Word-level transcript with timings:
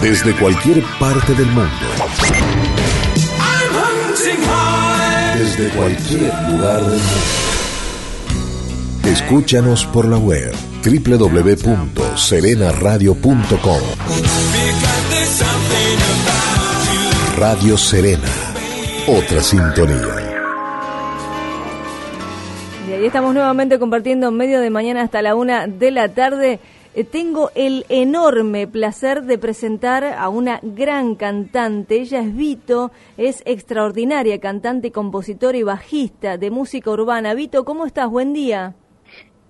desde 0.00 0.34
cualquier 0.36 0.82
parte 0.98 1.34
del 1.34 1.46
mundo. 1.46 1.70
Desde 5.36 5.68
cualquier 5.70 6.32
lugar 6.50 6.80
del 6.80 7.00
mundo. 7.00 7.04
Escúchanos 9.04 9.84
por 9.86 10.08
la 10.08 10.18
web 10.18 10.52
www.serenaradio.com. 10.84 13.80
Radio 17.36 17.76
Serena, 17.76 18.28
otra 19.06 19.42
sintonía. 19.42 20.26
Y 22.88 22.92
ahí 22.92 23.06
estamos 23.06 23.34
nuevamente 23.34 23.78
compartiendo 23.78 24.30
medio 24.30 24.60
de 24.60 24.70
mañana 24.70 25.02
hasta 25.02 25.20
la 25.20 25.34
una 25.34 25.66
de 25.66 25.90
la 25.90 26.08
tarde. 26.08 26.60
Eh, 26.96 27.04
tengo 27.04 27.50
el 27.54 27.84
enorme 27.90 28.66
placer 28.66 29.24
de 29.24 29.36
presentar 29.36 30.02
a 30.02 30.30
una 30.30 30.60
gran 30.62 31.14
cantante. 31.14 31.96
Ella 31.96 32.20
es 32.20 32.34
Vito, 32.34 32.90
es 33.18 33.42
extraordinaria 33.44 34.40
cantante, 34.40 34.90
compositora 34.92 35.58
y 35.58 35.62
bajista 35.62 36.38
de 36.38 36.50
música 36.50 36.90
urbana. 36.90 37.34
Vito, 37.34 37.66
¿cómo 37.66 37.84
estás? 37.84 38.08
Buen 38.08 38.32
día. 38.32 38.74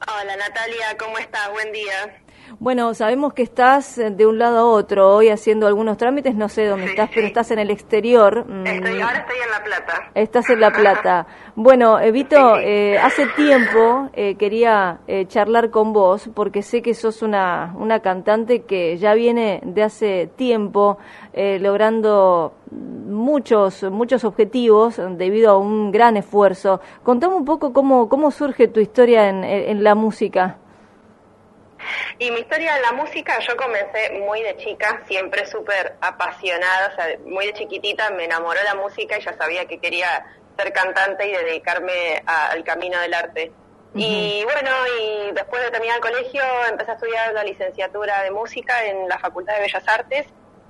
Hola 0.08 0.36
Natalia, 0.36 0.96
¿cómo 0.98 1.18
estás? 1.18 1.52
Buen 1.52 1.70
día. 1.70 2.20
Bueno, 2.58 2.94
sabemos 2.94 3.34
que 3.34 3.42
estás 3.42 3.96
de 3.96 4.26
un 4.26 4.38
lado 4.38 4.58
a 4.58 4.64
otro 4.64 5.14
hoy 5.14 5.28
haciendo 5.28 5.66
algunos 5.66 5.96
trámites, 5.96 6.34
no 6.34 6.48
sé 6.48 6.66
dónde 6.66 6.86
estás, 6.86 7.10
pero 7.14 7.26
estás 7.26 7.50
en 7.50 7.58
el 7.58 7.70
exterior. 7.70 8.46
Mm. 8.48 8.66
Estoy, 8.66 9.00
ahora 9.00 9.18
estoy 9.18 9.36
en 9.44 9.50
La 9.50 9.64
Plata. 9.64 10.10
Estás 10.14 10.50
en 10.50 10.60
La 10.60 10.70
Plata. 10.70 11.26
Bueno, 11.54 12.00
Evito, 12.00 12.58
eh, 12.58 12.98
hace 12.98 13.26
tiempo 13.28 14.08
eh, 14.12 14.36
quería 14.36 15.00
eh, 15.06 15.26
charlar 15.26 15.70
con 15.70 15.92
vos 15.92 16.30
porque 16.34 16.62
sé 16.62 16.82
que 16.82 16.94
sos 16.94 17.22
una, 17.22 17.74
una 17.78 18.00
cantante 18.00 18.62
que 18.62 18.96
ya 18.96 19.14
viene 19.14 19.60
de 19.64 19.82
hace 19.82 20.30
tiempo 20.36 20.98
logrando 21.34 22.54
muchos, 22.70 23.82
muchos 23.82 24.24
objetivos 24.24 24.98
debido 25.18 25.50
a 25.50 25.58
un 25.58 25.92
gran 25.92 26.16
esfuerzo. 26.16 26.80
Contame 27.02 27.34
un 27.34 27.44
poco 27.44 27.74
cómo, 27.74 28.08
cómo 28.08 28.30
surge 28.30 28.68
tu 28.68 28.80
historia 28.80 29.28
en, 29.28 29.44
en 29.44 29.84
la 29.84 29.94
música. 29.94 30.56
Y 32.18 32.30
mi 32.30 32.40
historia 32.40 32.76
en 32.76 32.82
la 32.82 32.92
música, 32.92 33.38
yo 33.40 33.56
comencé 33.56 34.10
muy 34.26 34.42
de 34.42 34.56
chica, 34.56 35.02
siempre 35.06 35.46
súper 35.46 35.96
apasionada, 36.00 36.88
o 36.88 36.94
sea, 36.94 37.18
muy 37.24 37.46
de 37.46 37.52
chiquitita 37.52 38.10
me 38.10 38.24
enamoró 38.24 38.60
la 38.64 38.74
música 38.74 39.18
y 39.18 39.22
ya 39.22 39.32
sabía 39.34 39.66
que 39.66 39.78
quería 39.78 40.24
ser 40.56 40.72
cantante 40.72 41.28
y 41.28 41.32
dedicarme 41.32 42.22
al 42.26 42.64
camino 42.64 42.98
del 43.00 43.14
arte. 43.14 43.52
Y 43.94 44.44
bueno, 44.44 44.70
y 45.00 45.32
después 45.32 45.62
de 45.62 45.70
terminar 45.70 45.96
el 45.96 46.02
colegio 46.02 46.42
empecé 46.68 46.90
a 46.90 46.94
estudiar 46.94 47.32
la 47.32 47.42
licenciatura 47.42 48.22
de 48.22 48.30
música 48.30 48.84
en 48.84 49.08
la 49.08 49.18
Facultad 49.18 49.54
de 49.54 49.60
Bellas 49.62 49.88
Artes, 49.88 50.26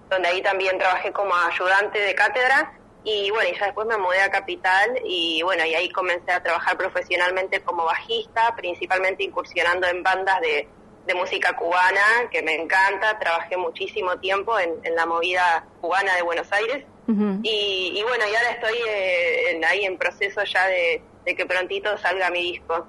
donde 0.09 0.29
ahí 0.29 0.43
también 0.43 0.79
trabajé 0.79 1.13
como 1.13 1.35
ayudante 1.35 1.99
de 1.99 2.15
cátedra. 2.15 2.73
Y 3.03 3.31
bueno, 3.31 3.49
y 3.49 3.59
ya 3.59 3.67
después 3.67 3.87
me 3.87 3.97
mudé 3.97 4.21
a 4.21 4.31
Capital 4.31 5.01
y 5.05 5.43
bueno, 5.43 5.65
y 5.65 5.75
ahí 5.75 5.91
comencé 5.91 6.31
a 6.33 6.43
trabajar 6.43 6.77
profesionalmente 6.77 7.63
como 7.63 7.85
bajista, 7.85 8.55
principalmente 8.57 9.25
incursionando 9.25 9.89
en 9.89 10.03
bandas 10.05 10.41
de 10.41 10.69
de 11.07 11.15
música 11.15 11.55
cubana, 11.57 12.29
que 12.31 12.43
me 12.43 12.55
encanta, 12.55 13.19
trabajé 13.19 13.57
muchísimo 13.57 14.19
tiempo 14.19 14.59
en, 14.59 14.95
la 14.95 15.07
movida 15.07 15.65
cubana 15.81 16.15
de 16.17 16.23
Buenos 16.23 16.53
Aires. 16.53 16.85
y, 17.09 18.03
bueno, 18.03 18.25
y 18.31 18.35
ahora 18.35 18.51
estoy 18.51 18.79
eh, 18.89 19.61
ahí 19.65 19.85
en 19.85 19.97
proceso 19.97 20.43
ya 20.43 20.67
de, 20.67 21.03
que 21.25 21.47
prontito 21.47 21.97
salga 21.99 22.31
mi 22.31 22.53
disco 22.53 22.87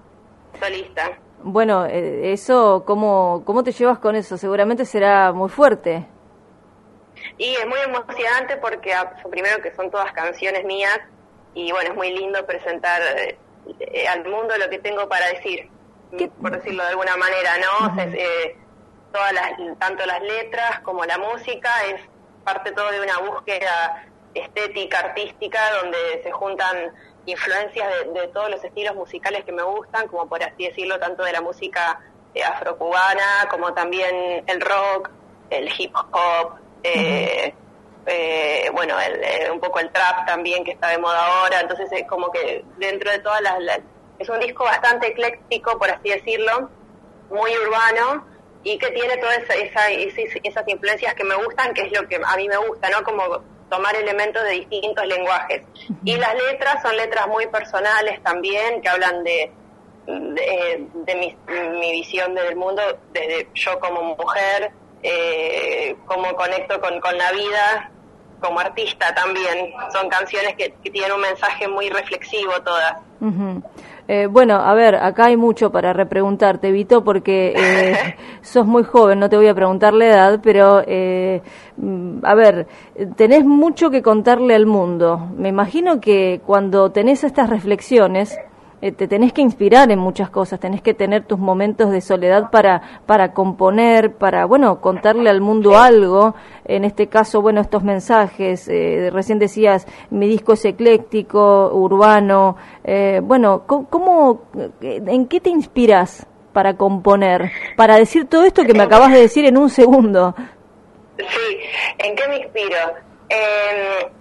solista. 0.59 1.17
Bueno, 1.43 1.85
eh, 1.85 2.33
eso, 2.33 2.83
¿cómo, 2.85 3.43
¿cómo 3.45 3.63
te 3.63 3.71
llevas 3.71 3.99
con 3.99 4.15
eso? 4.15 4.37
Seguramente 4.37 4.85
será 4.85 5.31
muy 5.31 5.49
fuerte. 5.49 6.07
Y 7.37 7.53
es 7.55 7.67
muy 7.67 7.79
emocionante 7.79 8.57
porque 8.57 8.93
ah, 8.93 9.13
primero 9.29 9.61
que 9.61 9.75
son 9.75 9.91
todas 9.91 10.11
canciones 10.13 10.65
mías 10.65 10.99
y 11.53 11.71
bueno, 11.71 11.91
es 11.91 11.95
muy 11.95 12.11
lindo 12.11 12.43
presentar 12.45 13.01
eh, 13.79 14.07
al 14.07 14.23
mundo 14.23 14.57
lo 14.57 14.69
que 14.69 14.79
tengo 14.79 15.07
para 15.07 15.27
decir 15.27 15.69
por 16.41 16.51
decirlo 16.51 16.83
de 16.83 16.89
alguna 16.89 17.17
manera, 17.17 17.51
¿no? 17.57 18.01
Eh, 18.01 18.55
todas 19.11 19.33
las, 19.33 19.79
tanto 19.79 20.05
las 20.05 20.21
letras 20.21 20.79
como 20.81 21.05
la 21.05 21.17
música 21.17 21.69
es 21.85 22.01
parte 22.43 22.71
todo 22.71 22.91
de 22.91 23.01
una 23.01 23.17
búsqueda 23.19 24.05
estética, 24.33 24.99
artística, 24.99 25.59
donde 25.81 26.21
se 26.23 26.31
juntan 26.31 26.93
influencias 27.25 27.87
de, 28.13 28.27
todos 28.29 28.49
los 28.49 28.63
estilos 28.63 28.95
musicales 28.95 29.43
que 29.43 29.51
me 29.51 29.63
gustan, 29.63 30.07
como 30.07 30.27
por 30.27 30.41
así 30.43 30.67
decirlo, 30.67 30.99
tanto 30.99 31.23
de 31.23 31.33
la 31.33 31.41
música 31.41 31.99
eh, 32.33 32.43
afrocubana, 32.43 33.47
como 33.49 33.73
también 33.73 34.43
el 34.47 34.61
rock, 34.61 35.09
el 35.49 35.69
hip 35.77 35.93
hop, 35.95 36.53
eh, 36.83 37.53
bueno, 38.71 38.95
un 39.51 39.59
poco 39.59 39.79
el 39.79 39.89
trap 39.91 40.25
también 40.25 40.63
que 40.63 40.71
está 40.71 40.89
de 40.89 40.97
moda 40.97 41.25
ahora, 41.25 41.59
entonces 41.59 41.91
es 41.91 42.07
como 42.07 42.31
que 42.31 42.63
dentro 42.77 43.11
de 43.11 43.19
todas 43.19 43.41
las 43.41 43.81
es 44.19 44.29
un 44.29 44.39
disco 44.39 44.63
bastante 44.63 45.07
ecléctico, 45.07 45.77
por 45.77 45.89
así 45.89 46.09
decirlo, 46.09 46.69
muy 47.29 47.51
urbano 47.57 48.25
y 48.63 48.77
que 48.77 48.89
tiene 48.91 49.17
todas 49.17 49.39
esa, 49.49 49.89
esas 49.89 50.67
influencias 50.67 51.13
que 51.13 51.23
me 51.23 51.35
gustan, 51.35 51.73
que 51.73 51.83
es 51.83 51.91
lo 51.91 52.07
que 52.07 52.15
a 52.23 52.35
mí 52.35 52.47
me 52.47 52.57
gusta, 52.57 52.89
¿no? 52.89 53.03
Como 53.03 53.41
tomar 53.69 53.95
elementos 53.95 54.43
de 54.43 54.51
distintos 54.51 55.05
lenguajes. 55.05 55.61
Y 56.03 56.15
las 56.15 56.35
letras 56.35 56.81
son 56.81 56.95
letras 56.95 57.27
muy 57.27 57.47
personales 57.47 58.21
también, 58.23 58.81
que 58.81 58.89
hablan 58.89 59.23
de, 59.23 59.51
de, 60.05 61.15
mi, 61.15 61.91
visión 61.91 62.33
del 62.33 62.55
mundo, 62.55 62.81
desde 63.11 63.47
yo 63.53 63.79
como 63.79 64.15
mujer, 64.15 64.71
eh, 65.03 65.95
cómo 66.05 66.35
conecto 66.35 66.79
con, 66.81 66.99
con 66.99 67.17
la 67.17 67.31
vida, 67.31 67.91
como 68.39 68.59
artista 68.59 69.13
también. 69.13 69.73
Son 69.91 70.09
canciones 70.09 70.55
que, 70.55 70.69
tienen 70.91 71.11
un 71.11 71.21
mensaje 71.21 71.67
muy 71.67 71.89
reflexivo 71.89 72.53
todas. 72.63 72.97
Eh, 74.07 74.27
bueno, 74.27 74.55
a 74.55 74.73
ver, 74.73 74.95
acá 74.95 75.25
hay 75.25 75.35
mucho 75.35 75.71
para 75.71 75.91
repreguntarte, 75.91 76.71
Vito, 76.71 77.03
porque 77.03 77.53
eh, 77.57 78.15
sos 78.41 78.65
muy 78.65 78.83
joven, 78.83 79.19
no 79.19 79.29
te 79.29 79.35
voy 79.35 79.47
a 79.47 79.53
preguntar 79.53 79.93
la 79.93 80.05
edad, 80.05 80.39
pero 80.41 80.81
eh, 80.87 81.41
mm, 81.75 82.19
a 82.23 82.33
ver, 82.33 82.67
tenés 83.17 83.43
mucho 83.43 83.89
que 83.89 84.01
contarle 84.01 84.55
al 84.55 84.65
mundo. 84.65 85.27
Me 85.35 85.49
imagino 85.49 85.99
que 85.99 86.41
cuando 86.45 86.91
tenés 86.91 87.25
estas 87.25 87.49
reflexiones, 87.49 88.39
eh, 88.81 88.91
te 88.91 89.07
tenés 89.07 89.33
que 89.33 89.41
inspirar 89.41 89.91
en 89.91 89.97
muchas 89.97 90.29
cosas, 90.29 90.59
tenés 90.59 90.81
que 90.81 90.93
tener 90.93 91.25
tus 91.25 91.39
momentos 91.39 91.91
de 91.91 91.99
soledad 91.99 92.51
para, 92.51 93.01
para 93.05 93.33
componer, 93.33 94.13
para, 94.13 94.45
bueno, 94.45 94.81
contarle 94.81 95.29
al 95.29 95.41
mundo 95.41 95.77
algo, 95.77 96.35
en 96.65 96.85
este 96.85 97.07
caso, 97.07 97.41
bueno, 97.41 97.61
estos 97.61 97.83
mensajes, 97.83 98.67
eh, 98.67 99.09
recién 99.11 99.39
decías, 99.39 99.87
mi 100.11 100.27
disco 100.27 100.53
es 100.53 100.63
ecléctico, 100.65 101.71
urbano, 101.73 102.55
eh, 102.83 103.19
bueno, 103.23 103.63
¿cómo, 103.65 104.43
¿en 104.81 105.27
qué 105.27 105.39
te 105.39 105.49
inspiras 105.49 106.27
para 106.53 106.75
componer, 106.75 107.51
para 107.75 107.95
decir 107.95 108.27
todo 108.27 108.43
esto 108.43 108.63
que 108.63 108.73
me 108.73 108.83
acabas 108.83 109.11
de 109.11 109.21
decir 109.21 109.45
en 109.45 109.57
un 109.57 109.69
segundo? 109.69 110.35
Sí, 111.17 111.57
¿en 111.97 112.15
qué 112.15 112.27
me 112.27 112.37
inspiro? 112.37 112.77
Eh, 113.29 114.11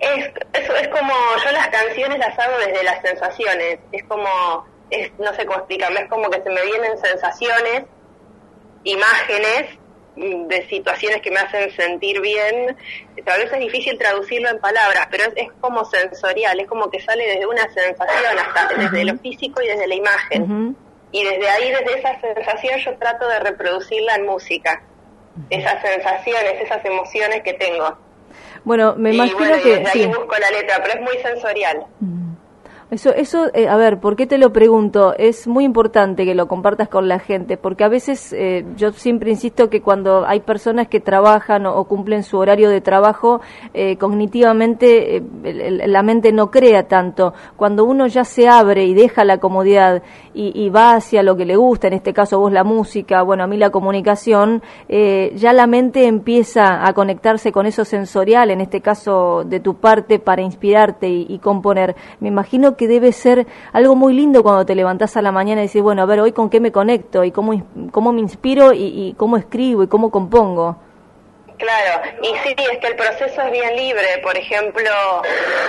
es, 0.00 0.30
es, 0.52 0.88
como, 0.88 1.12
yo 1.44 1.50
las 1.52 1.68
canciones 1.68 2.18
las 2.18 2.38
hago 2.38 2.58
desde 2.58 2.84
las 2.84 3.00
sensaciones, 3.02 3.78
es 3.92 4.04
como, 4.04 4.66
es, 4.90 5.10
no 5.18 5.34
sé 5.34 5.46
cómo 5.46 5.58
explicarlo, 5.58 5.98
es 5.98 6.08
como 6.08 6.30
que 6.30 6.42
se 6.42 6.50
me 6.50 6.62
vienen 6.64 6.98
sensaciones, 6.98 7.84
imágenes 8.84 9.78
de 10.16 10.66
situaciones 10.68 11.20
que 11.20 11.30
me 11.30 11.40
hacen 11.40 11.70
sentir 11.72 12.20
bien, 12.20 12.76
tal 13.24 13.40
vez 13.40 13.52
es 13.52 13.60
difícil 13.60 13.98
traducirlo 13.98 14.48
en 14.48 14.58
palabras, 14.60 15.08
pero 15.10 15.24
es, 15.36 15.48
como 15.60 15.84
sensorial, 15.84 16.58
es 16.58 16.66
como 16.66 16.90
que 16.90 17.00
sale 17.00 17.26
desde 17.26 17.46
una 17.46 17.68
sensación, 17.72 18.38
hasta 18.38 18.74
desde 18.74 19.04
lo 19.04 19.18
físico 19.18 19.60
y 19.60 19.66
desde 19.66 19.86
la 19.86 19.94
imagen. 19.94 20.76
Y 21.12 21.22
desde 21.22 21.48
ahí, 21.48 21.70
desde 21.70 21.98
esa 21.98 22.20
sensación, 22.20 22.78
yo 22.80 22.96
trato 22.98 23.28
de 23.28 23.38
reproducirla 23.40 24.16
en 24.16 24.26
música, 24.26 24.82
esas 25.50 25.80
sensaciones, 25.82 26.62
esas 26.62 26.84
emociones 26.84 27.42
que 27.42 27.52
tengo. 27.54 27.96
Bueno, 28.64 28.94
me 28.96 29.14
imagino 29.14 29.62
que... 29.62 29.84
ahí 29.86 30.06
busco 30.06 30.34
la 30.38 30.50
letra, 30.50 30.82
pero 30.82 30.94
es 30.94 31.00
muy 31.00 31.16
sensorial. 31.22 31.86
Mm. 32.00 32.25
Eso, 32.96 33.12
eso 33.14 33.50
eh, 33.52 33.68
a 33.68 33.76
ver, 33.76 34.00
¿por 34.00 34.16
qué 34.16 34.26
te 34.26 34.38
lo 34.38 34.54
pregunto? 34.54 35.14
Es 35.18 35.46
muy 35.46 35.64
importante 35.64 36.24
que 36.24 36.34
lo 36.34 36.48
compartas 36.48 36.88
con 36.88 37.08
la 37.08 37.18
gente, 37.18 37.58
porque 37.58 37.84
a 37.84 37.88
veces 37.88 38.32
eh, 38.32 38.64
yo 38.74 38.90
siempre 38.92 39.30
insisto 39.30 39.68
que 39.68 39.82
cuando 39.82 40.24
hay 40.26 40.40
personas 40.40 40.88
que 40.88 40.98
trabajan 40.98 41.66
o, 41.66 41.84
cumplen 41.84 42.22
su 42.22 42.38
horario 42.38 42.70
de 42.70 42.80
trabajo, 42.80 43.42
eh, 43.74 43.98
cognitivamente 43.98 45.22
la 45.42 46.02
mente 46.02 46.32
no 46.32 46.50
crea 46.50 46.88
tanto. 46.88 47.34
Cuando 47.56 47.84
uno 47.84 48.06
ya 48.06 48.24
se 48.24 48.48
abre 48.48 48.86
y 48.86 48.94
deja 48.94 49.26
la 49.26 49.40
comodidad 49.40 50.02
y, 50.32 50.70
va 50.70 50.94
hacia 50.94 51.22
lo 51.22 51.36
que 51.36 51.44
le 51.44 51.56
gusta, 51.56 51.88
en 51.88 51.94
este 51.94 52.14
caso 52.14 52.38
vos 52.38 52.52
la 52.52 52.64
música, 52.64 53.22
bueno, 53.22 53.44
a 53.44 53.46
mí 53.46 53.56
la 53.58 53.70
comunicación, 53.70 54.62
ya 54.88 55.52
la 55.52 55.66
mente 55.66 56.06
empieza 56.06 56.86
a 56.86 56.92
conectarse 56.92 57.52
con 57.52 57.66
eso 57.66 57.84
sensorial, 57.84 58.50
en 58.50 58.60
este 58.60 58.80
caso 58.80 59.44
de 59.44 59.60
tu 59.60 59.74
parte, 59.74 60.18
para 60.18 60.42
inspirarte 60.42 61.08
y 61.08 61.38
componer. 61.38 61.94
Me 62.20 62.28
imagino 62.28 62.76
que 62.76 62.85
debe 62.86 63.12
ser 63.12 63.46
algo 63.72 63.94
muy 63.94 64.14
lindo 64.14 64.42
cuando 64.42 64.66
te 64.66 64.74
levantás 64.74 65.16
a 65.16 65.22
la 65.22 65.32
mañana 65.32 65.60
y 65.62 65.64
dices, 65.64 65.82
bueno, 65.82 66.02
a 66.02 66.06
ver, 66.06 66.20
hoy 66.20 66.32
con 66.32 66.50
qué 66.50 66.60
me 66.60 66.72
conecto 66.72 67.24
y 67.24 67.32
cómo, 67.32 67.66
cómo 67.92 68.12
me 68.12 68.20
inspiro 68.20 68.72
y, 68.72 69.14
cómo 69.18 69.36
escribo 69.36 69.82
y 69.82 69.88
cómo 69.88 70.10
compongo. 70.10 70.76
Claro, 71.58 72.02
y 72.22 72.26
sí, 72.46 72.54
es 72.70 72.78
que 72.78 72.86
el 72.86 72.96
proceso 72.96 73.40
es 73.40 73.50
bien 73.50 73.76
libre. 73.76 74.18
Por 74.22 74.36
ejemplo, 74.36 74.90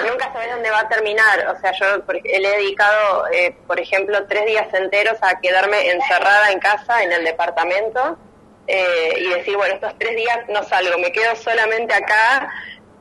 nunca 0.09 0.31
sabes 0.33 0.51
dónde 0.51 0.69
va 0.69 0.81
a 0.81 0.89
terminar. 0.89 1.47
O 1.55 1.59
sea, 1.61 1.71
yo 1.71 2.03
le 2.23 2.47
he 2.47 2.57
dedicado, 2.57 3.27
eh, 3.31 3.55
por 3.65 3.79
ejemplo, 3.79 4.25
tres 4.27 4.45
días 4.45 4.67
enteros 4.73 5.17
a 5.21 5.39
quedarme 5.39 5.89
encerrada 5.91 6.51
en 6.51 6.59
casa, 6.59 7.03
en 7.03 7.13
el 7.13 7.23
departamento, 7.23 8.17
eh, 8.67 9.13
y 9.17 9.29
decir, 9.29 9.55
bueno, 9.55 9.75
estos 9.75 9.93
tres 9.97 10.13
días 10.17 10.39
no 10.49 10.61
salgo, 10.63 10.97
me 10.97 11.13
quedo 11.13 11.33
solamente 11.37 11.93
acá 11.93 12.51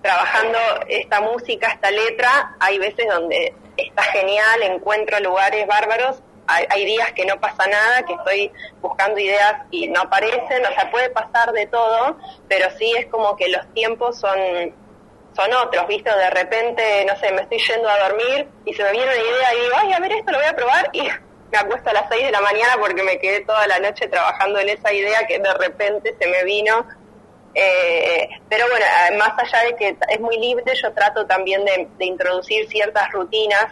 trabajando 0.00 0.58
esta 0.88 1.20
música, 1.20 1.68
esta 1.68 1.90
letra. 1.90 2.54
Hay 2.60 2.78
veces 2.78 3.06
donde 3.08 3.52
está 3.76 4.02
genial, 4.05 4.62
encuentro 4.62 5.20
lugares 5.20 5.67
bárbaros 5.67 6.23
hay, 6.49 6.84
días 6.84 7.12
que 7.12 7.25
no 7.26 7.40
pasa 7.40 7.67
nada, 7.67 8.02
que 8.05 8.14
estoy 8.14 8.52
buscando 8.81 9.19
ideas 9.19 9.62
y 9.70 9.88
no 9.88 10.02
aparecen, 10.02 10.64
o 10.64 10.73
sea, 10.75 10.90
puede 10.90 11.11
pasar 11.11 11.52
de 11.52 11.67
todo, 11.67 12.17
pero 12.49 12.70
sí 12.78 12.93
es 12.96 13.06
como 13.06 13.37
que 13.37 13.49
los 13.49 13.67
tiempos 13.75 14.19
son 14.19 14.38
son 15.34 15.52
otros, 15.52 15.87
¿viste? 15.87 16.08
De 16.08 16.31
repente, 16.31 17.05
no 17.05 17.14
sé, 17.17 17.31
me 17.31 17.43
estoy 17.43 17.58
yendo 17.58 17.90
a 17.90 18.08
dormir 18.08 18.49
y 18.64 18.73
se 18.73 18.82
me 18.82 18.93
viene 18.93 19.06
una 19.06 19.17
idea 19.17 19.55
y 19.55 19.61
digo, 19.61 19.75
ay, 19.76 19.93
a 19.93 20.00
ver, 20.00 20.12
esto 20.12 20.32
lo 20.32 20.38
voy 20.38 20.46
a 20.46 20.56
probar 20.56 20.88
y 20.94 21.02
me 21.52 21.58
acuesto 21.58 21.90
a 21.90 21.93
las 21.93 22.08
6 22.08 22.25
de 22.25 22.31
la 22.31 22.40
mañana 22.40 22.76
porque 22.81 23.02
me 23.02 23.19
quedé 23.19 23.40
toda 23.40 23.67
la 23.67 23.78
noche 23.78 24.08
trabajando 24.08 24.58
en 24.61 24.70
esa 24.70 24.90
idea 24.94 25.26
que 25.26 25.38
de 25.38 25.52
repente 25.52 26.17
se 26.19 26.26
me 26.26 26.43
vino. 26.44 26.87
Eh, 27.58 28.29
pero 28.50 28.67
bueno, 28.69 28.85
más 29.19 29.32
allá 29.38 29.64
de 29.64 29.76
que 29.76 29.97
es 30.11 30.20
muy 30.20 30.38
libre, 30.38 30.64
yo 30.75 30.93
trato 30.93 31.25
también 31.26 31.64
de 31.64 32.05
introducir 32.05 32.69
ciertas 32.69 33.11
rutinas 33.12 33.67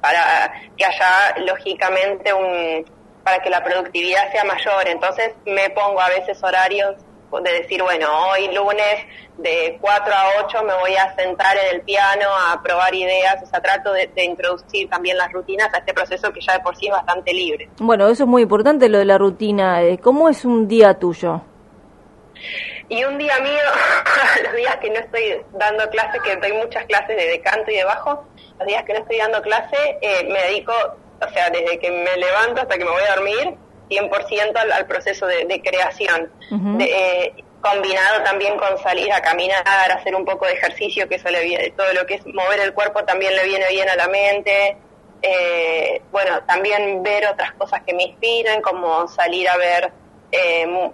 para 0.00 0.52
que 0.76 0.84
haya 0.84 1.34
lógicamente 1.44 2.32
un 2.32 2.84
para 3.26 3.42
que 3.42 3.50
la 3.50 3.64
productividad 3.64 4.30
sea 4.30 4.44
mayor. 4.44 4.86
Entonces 4.86 5.32
me 5.44 5.68
pongo 5.70 6.00
a 6.00 6.08
veces 6.08 6.40
horarios 6.44 6.94
de 7.42 7.52
decir, 7.52 7.82
bueno, 7.82 8.06
hoy 8.30 8.54
lunes 8.54 9.04
de 9.36 9.76
4 9.80 10.14
a 10.14 10.44
8 10.46 10.62
me 10.62 10.74
voy 10.78 10.94
a 10.94 11.14
sentar 11.16 11.56
en 11.56 11.74
el 11.74 11.82
piano 11.82 12.28
a 12.32 12.62
probar 12.62 12.94
ideas, 12.94 13.42
o 13.42 13.46
sea, 13.46 13.60
trato 13.60 13.92
de, 13.92 14.08
introducir 14.24 14.88
también 14.88 15.18
las 15.18 15.32
rutinas 15.32 15.74
a 15.74 15.78
este 15.78 15.92
proceso 15.92 16.32
que 16.32 16.40
ya 16.40 16.54
de 16.54 16.60
por 16.60 16.76
sí 16.76 16.86
es 16.86 16.92
bastante 16.92 17.34
libre. 17.34 17.68
Bueno, 17.78 18.06
eso 18.06 18.22
es 18.22 18.28
muy 18.28 18.42
importante, 18.42 18.88
lo 18.88 18.98
de 18.98 19.04
la 19.04 19.18
rutina. 19.18 19.82
Eh, 19.82 19.98
¿Cómo 19.98 20.28
es 20.28 20.44
un 20.44 20.68
día 20.68 20.94
tuyo? 20.94 21.42
Y 22.88 23.04
un 23.04 23.18
día 23.18 23.38
mío, 23.40 23.62
los 24.44 24.54
días 24.54 24.76
que 24.76 24.90
no 24.90 25.00
estoy 25.00 25.42
dando 25.52 25.88
clases, 25.90 26.20
que 26.22 26.36
doy 26.36 26.52
muchas 26.52 26.84
clases 26.86 27.16
de 27.16 27.40
canto 27.40 27.70
y 27.70 27.76
de 27.76 27.84
bajo, 27.84 28.26
los 28.58 28.66
días 28.66 28.84
que 28.84 28.92
no 28.92 29.00
estoy 29.00 29.18
dando 29.18 29.42
clase, 29.42 29.98
eh, 30.00 30.24
me 30.30 30.40
dedico, 30.42 30.72
o 30.72 31.28
sea, 31.32 31.50
desde 31.50 31.78
que 31.78 31.90
me 31.90 32.16
levanto 32.16 32.62
hasta 32.62 32.78
que 32.78 32.84
me 32.84 32.90
voy 32.90 33.02
a 33.02 33.16
dormir, 33.16 33.54
100% 33.88 34.56
al, 34.56 34.72
al, 34.72 34.86
proceso 34.86 35.26
de, 35.26 35.60
creación. 35.62 36.30
Eh, 36.80 37.32
combinado 37.60 38.22
también 38.22 38.56
con 38.56 38.78
salir 38.78 39.12
a 39.12 39.20
caminar, 39.20 39.90
hacer 39.90 40.14
un 40.14 40.24
poco 40.24 40.46
de 40.46 40.52
ejercicio, 40.52 41.08
que 41.08 41.16
eso 41.16 41.28
le 41.30 41.42
viene, 41.42 41.70
todo 41.70 41.92
lo 41.94 42.06
que 42.06 42.14
es 42.14 42.26
mover 42.26 42.60
el 42.60 42.72
cuerpo 42.72 43.04
también 43.04 43.34
le 43.34 43.44
viene 43.44 43.66
bien 43.70 43.88
a 43.88 43.96
la 43.96 44.08
mente. 44.08 44.76
Eh, 45.22 46.02
bueno, 46.12 46.42
también 46.46 47.02
ver 47.02 47.26
otras 47.26 47.52
cosas 47.52 47.82
que 47.84 47.94
me 47.94 48.04
inspiren, 48.04 48.60
como 48.60 49.08
salir 49.08 49.48
a 49.48 49.56
ver 49.56 49.92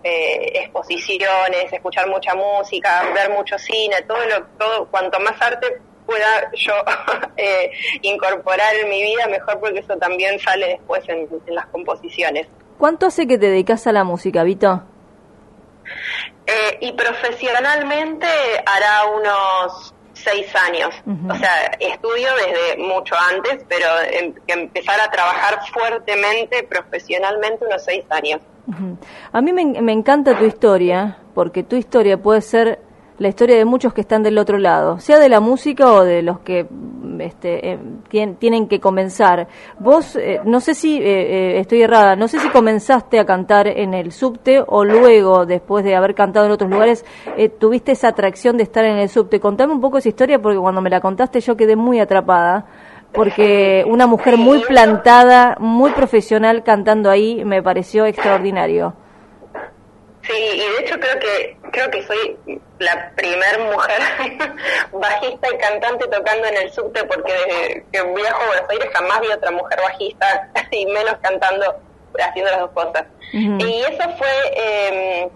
exposiciones, 0.03 1.73
escuchar 1.73 2.09
mucha 2.09 2.35
música, 2.35 3.03
ver 3.15 3.31
mucho 3.31 3.59
cine, 3.59 4.03
todo 4.03 4.25
lo, 4.27 4.45
todo, 4.59 4.87
cuanto 4.89 5.19
más 5.21 5.41
arte 5.41 5.81
pueda 6.07 6.51
yo 6.55 6.75
eh, 7.37 7.71
incorporar 8.03 8.75
en 8.77 8.89
mi 8.89 9.03
vida, 9.03 9.27
mejor 9.29 9.61
porque 9.61 9.81
eso 9.81 9.97
también 9.97 10.39
sale 10.39 10.69
después 10.69 11.03
en, 11.09 11.29
las 11.47 11.67
composiciones. 11.67 12.47
¿Cuánto 12.79 13.07
hace 13.07 13.27
que 13.27 13.39
te 13.39 13.47
dedicas 13.47 13.87
a 13.87 13.93
la 13.93 14.05
música, 14.05 14.43
Vito? 14.43 14.83
Eh, 16.47 16.79
y 16.81 16.93
profesionalmente 16.93 18.27
hará 18.67 19.05
unos 19.07 19.95
seis 20.13 20.47
años. 20.55 20.95
O 21.29 21.35
sea, 21.37 21.77
estudio 21.79 22.29
desde 22.37 22.77
mucho 22.79 23.15
antes, 23.17 23.65
pero 23.69 23.87
em, 24.11 24.35
empezar 24.47 25.01
a 25.01 25.11
trabajar 25.11 25.61
fuertemente, 25.73 26.63
profesionalmente, 26.65 27.65
unos 27.65 27.85
seis 27.85 28.05
años. 28.11 28.41
A 29.33 29.41
mí 29.41 29.53
me, 29.53 29.93
encanta 29.93 30.39
tu 30.39 30.45
historia, 30.45 31.19
porque 31.35 31.63
tu 31.63 31.77
historia 31.77 32.21
puede 32.21 32.41
ser 32.41 32.81
la 33.19 33.29
historia 33.29 33.57
de 33.57 33.65
muchos 33.65 33.93
que 33.93 34.01
están 34.01 34.23
del 34.23 34.39
otro 34.39 34.59
lado, 34.59 34.99
sea 34.99 35.19
de 35.19 35.29
la 35.29 35.41
música 35.41 35.93
o 35.93 36.05
de 36.05 36.23
los 36.23 36.41
que 36.41 36.67
este, 37.21 37.73
eh, 37.73 37.79
tienen 38.39 38.69
que 38.69 38.81
comenzar. 38.81 39.47
Vos, 39.79 40.17
eh, 40.17 40.41
no 40.45 40.61
sé 40.61 40.75
si 40.75 40.99
eh, 41.01 41.59
estoy 41.59 41.83
errada, 41.83 42.17
no 42.17 42.27
sé 42.27 42.39
si 42.41 42.49
comenzaste 42.49 43.19
a 43.19 43.27
cantar 43.27 43.69
en 43.69 43.95
el 43.95 44.13
subte 44.13 44.63
o 44.67 44.85
luego, 44.85 45.47
después 45.47 45.85
de 45.85 45.95
haber 45.95 46.15
cantado 46.15 46.47
en 46.47 46.53
otros 46.53 46.71
lugares, 46.71 47.05
tuviste 47.59 47.93
esa 47.93 48.09
atracción 48.09 48.57
de 48.57 48.65
estar 48.65 48.85
en 48.85 48.99
el 48.99 49.09
subte. 49.09 49.41
Contame 49.41 49.73
un 49.73 49.81
poco 49.81 49.99
esa 49.99 50.09
historia 50.09 50.41
porque 50.41 50.59
cuando 50.59 50.81
me 50.81 50.91
la 50.91 51.01
contaste 51.01 51.41
yo 51.41 51.57
quedé 51.57 51.77
muy 51.77 52.01
atrapada 52.01 52.67
porque 53.13 53.85
una 53.87 54.07
mujer 54.07 54.37
muy 54.37 54.61
plantada, 54.61 55.57
muy 55.59 55.91
profesional 55.93 56.63
cantando 56.65 57.11
ahí 57.11 57.45
me 57.45 57.63
pareció 57.63 58.07
extraordinario. 58.07 58.95
Sí, 60.23 60.33
y 60.33 60.59
de 60.59 60.85
hecho 60.85 61.01
creo 61.01 61.19
que 61.19 61.57
creo 61.73 61.91
que 61.91 62.03
soy 62.05 62.39
la 62.79 63.11
primer 63.17 63.59
mujer 63.61 64.01
bajista 64.93 65.49
y 65.53 65.59
cantante 65.59 66.07
tocando 66.07 66.47
en 66.47 66.57
el 66.59 66.71
subte 66.71 67.03
porque 67.05 67.33
desde 67.33 67.85
que 67.93 68.03
viajo 68.15 68.43
a 68.43 68.47
Buenos 68.47 68.71
Aires 68.71 68.89
jamás 68.93 69.21
vi 69.21 69.29
otra 69.29 69.51
mujer 69.51 69.81
bajista 69.83 70.49
y 70.71 70.87
menos 70.87 71.17
cantando 71.23 71.75
haciendo 72.21 72.51
las 72.51 72.61
dos 72.61 72.71
cosas. 72.71 73.05
Y 73.33 73.83
eso 73.89 74.11
fue, 74.19 74.29
eh, 74.57 75.31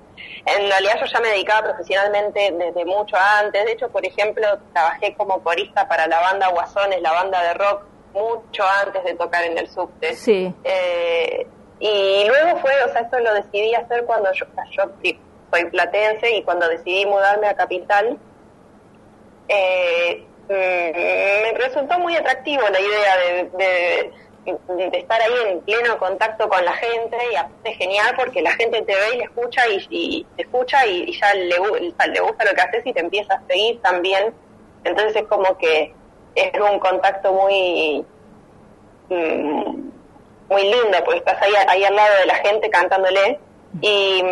en 0.47 0.71
realidad 0.71 0.95
yo 1.01 1.07
ya 1.07 1.21
me 1.21 1.29
dedicaba 1.29 1.69
profesionalmente 1.69 2.53
desde 2.53 2.85
mucho 2.85 3.17
antes. 3.17 3.65
De 3.65 3.73
hecho, 3.73 3.89
por 3.89 4.07
ejemplo, 4.07 4.47
trabajé 4.73 5.15
como 5.15 5.43
corista 5.43 5.89
para 5.89 6.07
la 6.07 6.21
banda 6.21 6.49
Guasones, 6.49 7.03
la 7.03 7.13
banda 7.13 7.43
de 7.43 7.55
rock, 7.55 7.83
mucho 8.15 8.65
antes 8.85 9.03
de 9.05 9.15
tocar 9.15 9.45
en 9.45 9.59
el 9.59 9.69
subte. 9.69 10.15
Sí. 10.15 10.55
Eh, 10.63 11.47
y 11.81 12.25
luego 12.27 12.59
fue, 12.61 12.71
o 12.85 12.93
sea, 12.93 13.03
esto 13.03 13.19
lo 13.19 13.35
decidí 13.35 13.75
hacer 13.75 14.05
cuando 14.05 14.33
yo, 14.33 14.47
yo 14.71 14.85
soy 15.51 15.65
platense 15.67 16.37
y 16.37 16.43
cuando 16.43 16.69
decidí 16.69 17.05
mudarme 17.07 17.49
a 17.49 17.55
Capital, 17.55 18.17
eh, 19.49 20.25
mm, 20.49 21.43
me 21.43 21.59
resultó 21.59 21.99
muy 21.99 22.17
atractivo 22.17 22.63
la 22.69 22.81
idea 22.81 23.17
de, 23.17 23.51
de, 23.59 24.13
estar 24.93 25.21
ahí 25.21 25.33
en 25.49 25.61
pleno 25.61 25.99
contacto 25.99 26.49
con 26.49 26.65
la 26.65 26.73
gente 26.73 27.17
y 27.33 27.69
es 27.69 27.77
genial 27.77 28.15
porque 28.17 28.43
la 28.43 28.53
gente 28.53 28.83
te 28.83 28.95
ve 28.95 29.15
y 29.15 29.19
le 29.19 29.25
escucha 29.25 29.63
y, 29.69 30.27
te 30.37 30.43
escucha 30.43 30.87
y, 30.87 31.13
ya 31.19 31.35
le, 31.35 31.49
le 31.49 32.21
gusta 32.21 32.45
lo 32.45 32.55
que 32.55 32.61
haces 32.61 32.87
y 32.87 32.93
te 32.93 33.01
empieza 33.01 33.35
a 33.35 33.47
seguir 33.47 33.81
también. 33.81 34.35
Entonces 34.85 35.17
es 35.17 35.29
como 35.29 35.57
que 35.59 35.93
es 36.35 36.61
un 36.61 36.79
contacto 36.79 37.33
muy... 37.33 38.05
Mm, 39.09 39.87
muy 40.49 40.63
lindo, 40.63 40.99
porque 41.05 41.19
estás 41.19 41.41
ahí, 41.43 41.53
ahí 41.69 41.85
al 41.85 41.97
lado 41.97 42.19
de 42.21 42.27
la 42.27 42.37
gente 42.37 42.71
cantándole. 42.71 43.39
Y, 43.81 44.23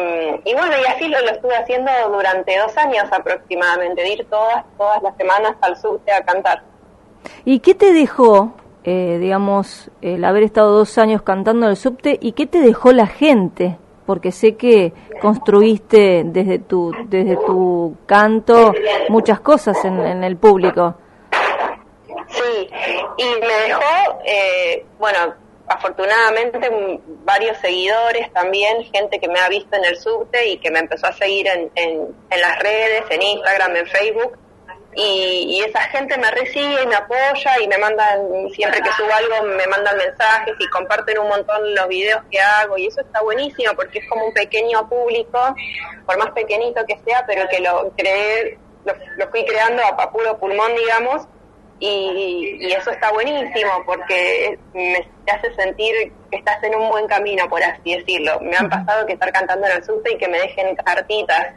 y 0.44 0.54
bueno, 0.54 0.74
y 0.80 0.86
así 0.86 1.08
lo, 1.08 1.20
lo, 1.20 1.30
estuve 1.30 1.56
haciendo 1.56 1.90
durante 2.10 2.56
dos 2.58 2.76
años 2.76 3.04
aproximadamente, 3.10 4.02
de 4.02 4.08
ir 4.10 4.26
todas, 4.30 4.64
todas 4.78 5.02
las 5.02 5.16
semanas 5.16 5.56
al 5.60 5.76
subte 5.76 6.12
a 6.12 6.24
cantar. 6.24 6.62
¿Y 7.44 7.60
qué 7.60 7.74
te 7.74 7.92
dejó, 7.92 8.54
eh, 8.84 9.18
digamos, 9.20 9.90
el 10.02 10.24
haber 10.24 10.42
estado 10.42 10.72
dos 10.72 10.98
años 10.98 11.22
cantando 11.22 11.66
en 11.66 11.70
el 11.70 11.76
subte 11.76 12.18
y 12.20 12.32
qué 12.32 12.46
te 12.46 12.60
dejó 12.60 12.92
la 12.92 13.06
gente? 13.06 13.78
Porque 14.06 14.32
sé 14.32 14.56
que 14.56 14.92
construiste 15.22 16.22
desde 16.26 16.58
tu, 16.58 16.92
desde 17.06 17.36
tu 17.36 17.96
canto 18.06 18.74
muchas 19.08 19.40
cosas 19.40 19.82
en, 19.84 19.98
en 20.00 20.22
el 20.22 20.36
público. 20.36 20.94
Sí, 22.28 22.68
y 23.16 23.40
me 23.40 23.54
dejó, 23.66 24.20
eh, 24.26 24.84
bueno, 24.98 25.34
afortunadamente 25.66 27.00
varios 27.24 27.56
seguidores 27.58 28.32
también, 28.32 28.84
gente 28.84 29.18
que 29.18 29.28
me 29.28 29.40
ha 29.40 29.48
visto 29.48 29.76
en 29.76 29.84
el 29.84 29.96
subte 29.96 30.48
y 30.48 30.58
que 30.58 30.70
me 30.70 30.80
empezó 30.80 31.06
a 31.06 31.12
seguir 31.12 31.46
en, 31.48 31.70
en, 31.74 32.40
las 32.40 32.58
redes, 32.58 33.04
en 33.10 33.22
Instagram, 33.22 33.76
en 33.76 33.86
Facebook. 33.86 34.38
Y, 34.96 35.62
esa 35.66 35.80
gente 35.82 36.16
me 36.18 36.30
recibe 36.30 36.82
y 36.82 36.86
me 36.86 36.94
apoya 36.94 37.60
y 37.60 37.68
me 37.68 37.78
mandan, 37.78 38.50
siempre 38.50 38.80
que 38.80 38.92
subo 38.92 39.12
algo, 39.12 39.48
me 39.56 39.66
mandan 39.66 39.96
mensajes 39.96 40.54
y 40.58 40.68
comparten 40.68 41.18
un 41.18 41.28
montón 41.28 41.74
los 41.74 41.88
videos 41.88 42.22
que 42.30 42.40
hago. 42.40 42.78
Y 42.78 42.86
eso 42.86 43.00
está 43.00 43.22
buenísimo 43.22 43.72
porque 43.74 44.00
es 44.00 44.08
como 44.08 44.26
un 44.26 44.34
pequeño 44.34 44.88
público, 44.88 45.54
por 46.06 46.18
más 46.18 46.30
pequeñito 46.30 46.84
que 46.86 46.98
sea, 47.04 47.24
pero 47.26 47.48
que 47.48 47.60
lo 47.60 47.92
creé, 47.96 48.58
lo, 48.84 49.30
fui 49.30 49.44
creando 49.44 49.82
a 49.84 50.10
puro 50.10 50.38
pulmón, 50.38 50.74
digamos 50.76 51.26
y, 51.80 52.72
eso 52.72 52.90
está 52.90 53.12
buenísimo 53.12 53.70
porque 53.84 54.58
me 54.72 55.06
hace 55.30 55.54
sentir 55.54 55.94
que 56.30 56.38
estás 56.38 56.62
en 56.62 56.74
un 56.74 56.88
buen 56.88 57.06
camino, 57.06 57.48
por 57.48 57.62
así 57.62 57.96
decirlo. 57.96 58.40
Me 58.40 58.56
han 58.56 58.68
pasado 58.68 59.06
que 59.06 59.14
estar 59.14 59.32
cantando 59.32 59.66
en 59.66 59.76
el 59.76 59.84
subte 59.84 60.12
y 60.12 60.18
que 60.18 60.28
me 60.28 60.38
dejen 60.38 60.74
cartitas 60.76 61.54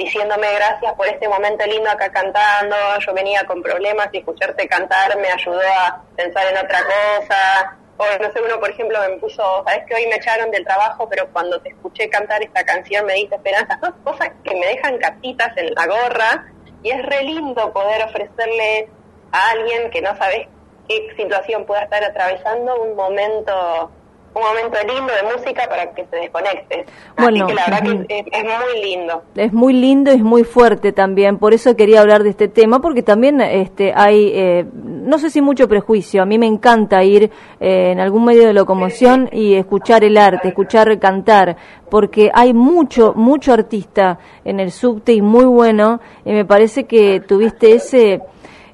diciéndome 0.00 0.50
gracias 0.54 0.94
por 0.94 1.06
este 1.06 1.28
momento 1.28 1.66
lindo 1.66 1.90
acá 1.90 2.10
cantando, 2.10 2.74
yo 3.06 3.12
venía 3.12 3.44
con 3.44 3.62
problemas 3.62 4.08
y 4.12 4.18
escucharte 4.18 4.66
cantar 4.66 5.14
me 5.18 5.28
ayudó 5.28 5.60
a 5.60 6.02
pensar 6.16 6.46
en 6.50 6.56
otra 6.56 6.80
cosa, 6.84 7.76
O 7.98 8.04
no 8.18 8.32
sé, 8.32 8.40
uno 8.40 8.58
por 8.58 8.70
ejemplo 8.70 8.98
me 8.98 9.18
puso, 9.18 9.62
sabes 9.66 9.84
que 9.86 9.94
hoy 9.94 10.06
me 10.06 10.16
echaron 10.16 10.50
del 10.50 10.64
trabajo, 10.64 11.06
pero 11.06 11.28
cuando 11.34 11.60
te 11.60 11.68
escuché 11.68 12.08
cantar 12.08 12.42
esta 12.42 12.64
canción 12.64 13.04
me 13.04 13.12
diste 13.12 13.34
esperanza. 13.34 13.78
Dos 13.82 13.92
cosas 14.02 14.30
que 14.42 14.54
me 14.54 14.68
dejan 14.68 14.96
catitas 14.96 15.54
en 15.58 15.74
la 15.74 15.86
gorra 15.86 16.46
y 16.82 16.92
es 16.92 17.04
re 17.04 17.22
lindo 17.24 17.70
poder 17.70 18.02
ofrecerle 18.04 18.88
a 19.32 19.50
alguien 19.50 19.90
que 19.90 20.00
no 20.00 20.16
sabes 20.16 20.48
qué 20.88 21.14
situación 21.14 21.66
pueda 21.66 21.82
estar 21.82 22.02
atravesando 22.02 22.80
un 22.80 22.96
momento 22.96 23.90
un 24.34 24.42
momento 24.42 24.76
lindo 24.86 25.12
de 25.12 25.36
música 25.36 25.66
para 25.68 25.92
que 25.92 26.06
se 26.06 26.16
desconecte. 26.16 26.86
Bueno, 27.16 27.44
Así 27.44 27.46
que 27.46 27.54
la 27.54 27.64
verdad 27.64 28.06
que 28.06 28.24
es, 28.32 28.44
muy 28.44 28.82
lindo. 28.82 29.22
Es 29.34 29.52
muy 29.52 29.72
lindo 29.72 30.12
y 30.12 30.16
es 30.16 30.22
muy 30.22 30.44
fuerte 30.44 30.92
también, 30.92 31.38
por 31.38 31.52
eso 31.52 31.74
quería 31.76 32.00
hablar 32.00 32.22
de 32.22 32.30
este 32.30 32.48
tema, 32.48 32.80
porque 32.80 33.02
también 33.02 33.40
este, 33.40 33.92
hay, 33.94 34.30
eh, 34.32 34.66
no 34.72 35.18
sé 35.18 35.30
si 35.30 35.40
mucho 35.40 35.68
prejuicio, 35.68 36.22
a 36.22 36.26
mí 36.26 36.38
me 36.38 36.46
encanta 36.46 37.02
ir 37.02 37.30
eh, 37.60 37.90
en 37.90 38.00
algún 38.00 38.24
medio 38.24 38.46
de 38.46 38.52
locomoción 38.52 39.28
y 39.32 39.54
escuchar 39.54 40.04
el 40.04 40.16
arte, 40.16 40.48
escuchar 40.48 40.98
cantar, 40.98 41.56
porque 41.90 42.30
hay 42.32 42.54
mucho, 42.54 43.12
mucho 43.14 43.52
artista 43.52 44.18
en 44.44 44.60
el 44.60 44.70
subte 44.70 45.12
y 45.12 45.22
muy 45.22 45.44
bueno, 45.44 46.00
y 46.24 46.32
me 46.32 46.44
parece 46.44 46.84
que 46.84 47.20
tuviste 47.20 47.72
ese 47.72 48.20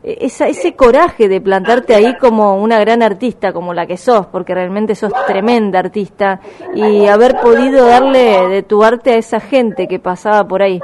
esa, 0.06 0.46
ese 0.46 0.76
coraje 0.76 1.28
de 1.28 1.40
plantarte 1.40 1.94
ahí 1.94 2.16
como 2.18 2.56
una 2.62 2.78
gran 2.78 3.02
artista, 3.02 3.52
como 3.52 3.74
la 3.74 3.86
que 3.86 3.96
sos, 3.96 4.26
porque 4.26 4.54
realmente 4.54 4.94
sos 4.94 5.12
tremenda 5.26 5.80
artista, 5.80 6.40
y 6.74 7.06
haber 7.08 7.40
podido 7.40 7.86
darle 7.86 8.46
de 8.48 8.62
tu 8.62 8.84
arte 8.84 9.14
a 9.14 9.16
esa 9.16 9.40
gente 9.40 9.88
que 9.88 9.98
pasaba 9.98 10.46
por 10.46 10.62
ahí. 10.62 10.80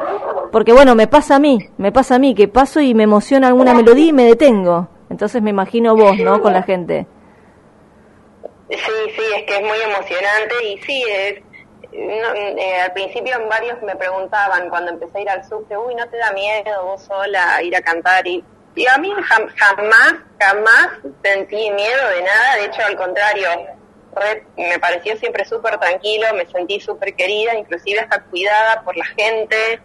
Porque 0.50 0.72
bueno, 0.72 0.96
me 0.96 1.06
pasa 1.06 1.36
a 1.36 1.38
mí, 1.38 1.70
me 1.78 1.92
pasa 1.92 2.16
a 2.16 2.18
mí, 2.18 2.34
que 2.34 2.48
paso 2.48 2.80
y 2.80 2.94
me 2.94 3.04
emociona 3.04 3.46
alguna 3.46 3.74
melodía 3.74 4.06
y 4.06 4.12
me 4.12 4.24
detengo. 4.24 4.88
Entonces 5.08 5.40
me 5.40 5.50
imagino 5.50 5.94
vos, 5.94 6.18
¿no? 6.18 6.42
Con 6.42 6.52
la 6.52 6.62
gente. 6.62 7.06
Sí, 8.68 8.76
sí, 8.76 9.22
es 9.36 9.44
que 9.44 9.56
es 9.56 9.62
muy 9.62 9.78
emocionante 9.78 10.54
y 10.64 10.78
sí, 10.78 11.04
es, 11.08 11.42
eh, 11.92 12.80
al 12.82 12.92
principio 12.92 13.36
varios 13.48 13.80
me 13.82 13.94
preguntaban 13.94 14.68
cuando 14.68 14.90
empecé 14.90 15.18
a 15.18 15.20
ir 15.20 15.30
al 15.30 15.44
subte, 15.44 15.76
uy, 15.76 15.94
¿no 15.94 16.08
te 16.08 16.16
da 16.16 16.32
miedo 16.32 16.84
vos 16.84 17.02
sola 17.02 17.62
ir 17.62 17.76
a 17.76 17.82
cantar? 17.82 18.26
Y 18.26 18.42
y 18.74 18.86
a 18.86 18.98
mí 18.98 19.12
jamás, 19.28 20.14
jamás 20.38 20.88
sentí 21.22 21.70
miedo 21.70 22.08
de 22.16 22.22
nada, 22.22 22.56
de 22.56 22.64
hecho 22.66 22.82
al 22.82 22.96
contrario, 22.96 23.48
me 24.56 24.78
pareció 24.78 25.16
siempre 25.16 25.44
súper 25.44 25.78
tranquilo, 25.78 26.26
me 26.34 26.46
sentí 26.46 26.80
súper 26.80 27.14
querida, 27.14 27.54
inclusive 27.54 28.00
hasta 28.00 28.22
cuidada 28.22 28.82
por 28.82 28.96
la 28.96 29.04
gente, 29.04 29.80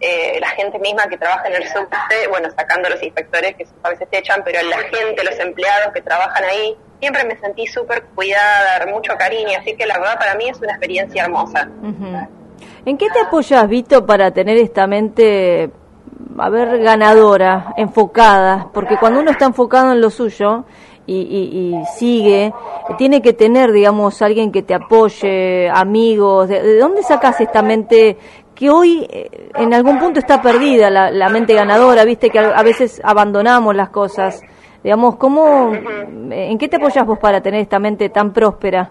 eh, 0.00 0.38
la 0.40 0.50
gente 0.50 0.78
misma 0.78 1.08
que 1.08 1.16
trabaja 1.16 1.48
en 1.48 1.56
el 1.56 1.68
subte, 1.68 2.28
bueno, 2.28 2.48
sacando 2.56 2.88
los 2.88 3.02
inspectores 3.02 3.56
que 3.56 3.66
a 3.82 3.88
veces 3.90 4.08
te 4.08 4.18
echan, 4.18 4.42
pero 4.44 4.62
la 4.62 4.78
gente, 4.78 5.24
los 5.24 5.38
empleados 5.38 5.92
que 5.92 6.00
trabajan 6.00 6.44
ahí, 6.44 6.76
siempre 7.00 7.24
me 7.24 7.36
sentí 7.38 7.66
súper 7.66 8.02
cuidada, 8.14 8.86
mucho 8.86 9.16
cariño, 9.16 9.58
así 9.60 9.74
que 9.74 9.86
la 9.86 9.98
verdad 9.98 10.18
para 10.18 10.34
mí 10.34 10.48
es 10.48 10.58
una 10.58 10.72
experiencia 10.72 11.24
hermosa. 11.24 11.68
¿En 12.84 12.96
qué 12.96 13.08
te 13.10 13.20
apoyas, 13.20 13.68
Vito, 13.68 14.06
para 14.06 14.30
tener 14.32 14.56
esta 14.56 14.86
mente 14.86 15.70
a 16.38 16.48
ver, 16.48 16.78
ganadora, 16.78 17.74
enfocada, 17.76 18.68
porque 18.72 18.96
cuando 18.96 19.20
uno 19.20 19.30
está 19.30 19.46
enfocado 19.46 19.92
en 19.92 20.00
lo 20.00 20.10
suyo 20.10 20.64
y, 21.06 21.74
sigue, 21.96 22.52
tiene 22.98 23.22
que 23.22 23.32
tener, 23.32 23.72
digamos, 23.72 24.20
alguien 24.20 24.52
que 24.52 24.62
te 24.62 24.74
apoye, 24.74 25.70
amigos. 25.70 26.48
¿De, 26.48 26.78
dónde 26.78 27.02
sacas 27.02 27.40
esta 27.40 27.62
mente 27.62 28.18
que 28.54 28.68
hoy 28.68 29.06
eh, 29.08 29.48
en 29.54 29.72
algún 29.72 29.98
punto 29.98 30.18
está 30.18 30.42
perdida, 30.42 30.90
la, 30.90 31.28
mente 31.30 31.54
ganadora? 31.54 32.04
Viste 32.04 32.28
que 32.28 32.38
a, 32.38 32.62
veces 32.62 33.00
abandonamos 33.02 33.74
las 33.74 33.88
cosas. 33.88 34.42
Digamos, 34.84 35.16
¿cómo, 35.16 35.72
¿en 35.72 36.58
qué 36.58 36.68
te 36.68 36.76
apoyas 36.76 37.06
vos 37.06 37.18
para 37.18 37.40
tener 37.40 37.62
esta 37.62 37.78
mente 37.78 38.10
tan 38.10 38.32
próspera? 38.32 38.90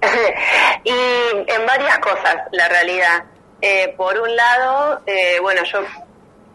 y 0.84 0.90
en 0.90 1.66
varias 1.66 1.98
cosas, 2.00 2.36
la 2.50 2.68
realidad. 2.68 3.31
Eh, 3.64 3.94
por 3.96 4.18
un 4.18 4.34
lado, 4.34 5.02
eh, 5.06 5.38
bueno, 5.40 5.62
yo 5.62 5.84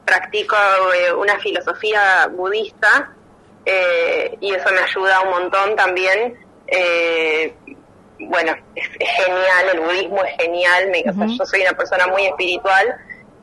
practico 0.03 0.57
eh, 0.93 1.13
una 1.13 1.39
filosofía 1.39 2.27
budista 2.27 3.13
y 4.39 4.53
eso 4.53 4.69
me 4.71 4.79
ayuda 4.79 5.21
un 5.21 5.29
montón 5.29 5.75
también. 5.75 6.37
bueno, 8.19 8.55
es, 8.75 8.87
genial, 8.99 9.69
el 9.73 9.79
budismo 9.79 10.23
es 10.23 10.35
genial, 10.37 10.89
me, 10.89 11.03
yo 11.03 11.45
soy 11.45 11.61
una 11.61 11.73
persona 11.73 12.07
muy 12.07 12.25
espiritual 12.25 12.95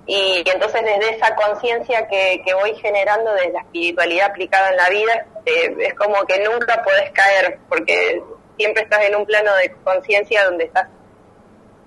y, 0.06 0.42
entonces 0.47 0.83
desde 0.83 1.16
esa 1.16 1.35
conciencia 1.35 2.06
que, 2.09 2.42
que, 2.44 2.54
voy 2.54 2.75
generando 2.76 3.33
desde 3.35 3.52
la 3.52 3.61
espiritualidad 3.61 4.30
aplicada 4.30 4.71
en 4.71 4.76
la 4.76 4.88
vida, 4.88 5.26
es 5.44 5.94
como 5.94 6.25
que 6.25 6.38
nunca 6.40 6.83
puedes 6.83 7.11
caer 7.12 7.59
porque 7.68 8.23
siempre 8.56 8.83
estás 8.83 9.04
en 9.04 9.16
un 9.16 9.26
plano 9.26 9.54
de 9.56 9.73
conciencia 9.85 10.44
donde 10.44 10.64
estás 10.64 10.88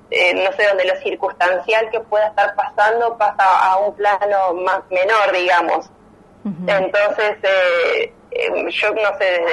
eh, 0.10 0.34
no 0.34 0.52
sé, 0.54 0.66
donde 0.68 0.86
lo 0.86 0.96
circunstancial 1.02 1.90
que 1.90 2.00
pueda 2.00 2.28
estar 2.28 2.56
pasando 2.56 3.18
pasa 3.18 3.44
a 3.44 3.78
un 3.78 3.94
plano 3.96 4.54
más 4.54 4.80
menor, 4.90 5.32
digamos. 5.34 5.90
Entonces, 6.66 7.36
eh, 7.44 8.14
eh, 8.32 8.70
yo 8.70 8.94
no 8.94 9.18
sé, 9.18 9.44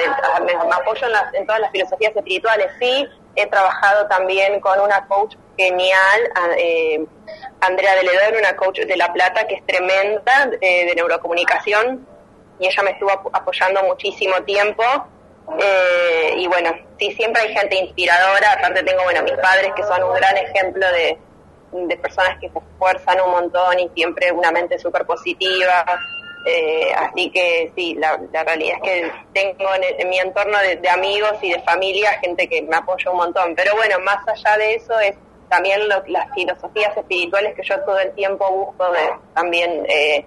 me, 0.45 0.53
apoyo 0.73 1.07
en, 1.33 1.45
todas 1.45 1.59
las 1.59 1.71
filosofías 1.71 2.15
espirituales, 2.15 2.71
sí, 2.79 3.05
he 3.35 3.47
trabajado 3.47 4.07
también 4.07 4.61
con 4.61 4.79
una 4.79 5.05
coach 5.07 5.35
genial, 5.57 6.31
Andrea 7.59 7.95
de 7.95 8.03
Ledón, 8.03 8.39
una 8.39 8.55
coach 8.55 8.79
de 8.79 8.95
La 8.95 9.11
Plata 9.11 9.45
que 9.45 9.55
es 9.55 9.65
tremenda, 9.65 10.45
de 10.61 10.93
neurocomunicación, 10.95 12.07
y 12.59 12.67
ella 12.67 12.83
me 12.83 12.91
estuvo 12.91 13.11
apoyando 13.11 13.83
muchísimo 13.83 14.41
tiempo 14.43 14.83
eh, 15.59 16.33
y 16.37 16.47
bueno, 16.47 16.71
sí, 16.99 17.11
siempre 17.13 17.43
hay 17.43 17.53
gente 17.53 17.75
inspiradora. 17.75 18.53
Aparte 18.53 18.83
tengo, 18.83 19.03
bueno, 19.03 19.23
mis 19.23 19.33
padres 19.33 19.71
que 19.75 19.83
son 19.83 20.03
un 20.03 20.13
gran 20.13 20.35
ejemplo 20.37 20.85
de, 20.91 21.17
personas 21.97 22.37
que 22.39 22.49
se 22.49 22.59
esfuerzan 22.59 23.19
un 23.21 23.31
montón 23.31 23.79
y 23.79 23.89
siempre 23.93 24.31
una 24.31 24.51
mente 24.51 24.79
súper 24.79 25.05
positiva. 25.05 25.85
Eh, 26.47 26.93
así 26.95 27.31
que 27.31 27.71
sí, 27.75 27.95
la, 27.95 28.17
realidad 28.43 28.77
es 28.77 28.81
que 28.83 29.11
tengo 29.33 29.69
en, 29.97 30.09
mi 30.09 30.19
entorno 30.19 30.57
de, 30.59 30.89
amigos 30.89 31.33
y 31.41 31.51
de 31.51 31.59
familia 31.61 32.11
gente 32.19 32.47
que 32.47 32.61
me 32.61 32.75
apoya 32.75 33.11
un 33.11 33.17
montón. 33.17 33.55
Pero 33.55 33.75
bueno, 33.75 33.99
más 33.99 34.27
allá 34.27 34.57
de 34.57 34.75
eso 34.75 34.99
es 34.99 35.15
también 35.49 35.87
las 35.87 36.33
filosofías 36.33 36.95
espirituales 36.97 37.55
que 37.55 37.63
yo 37.63 37.79
todo 37.81 37.99
el 37.99 38.13
tiempo 38.13 38.49
busco 38.51 38.91
de 38.91 38.99
también 39.33 39.85
eh, 39.87 40.25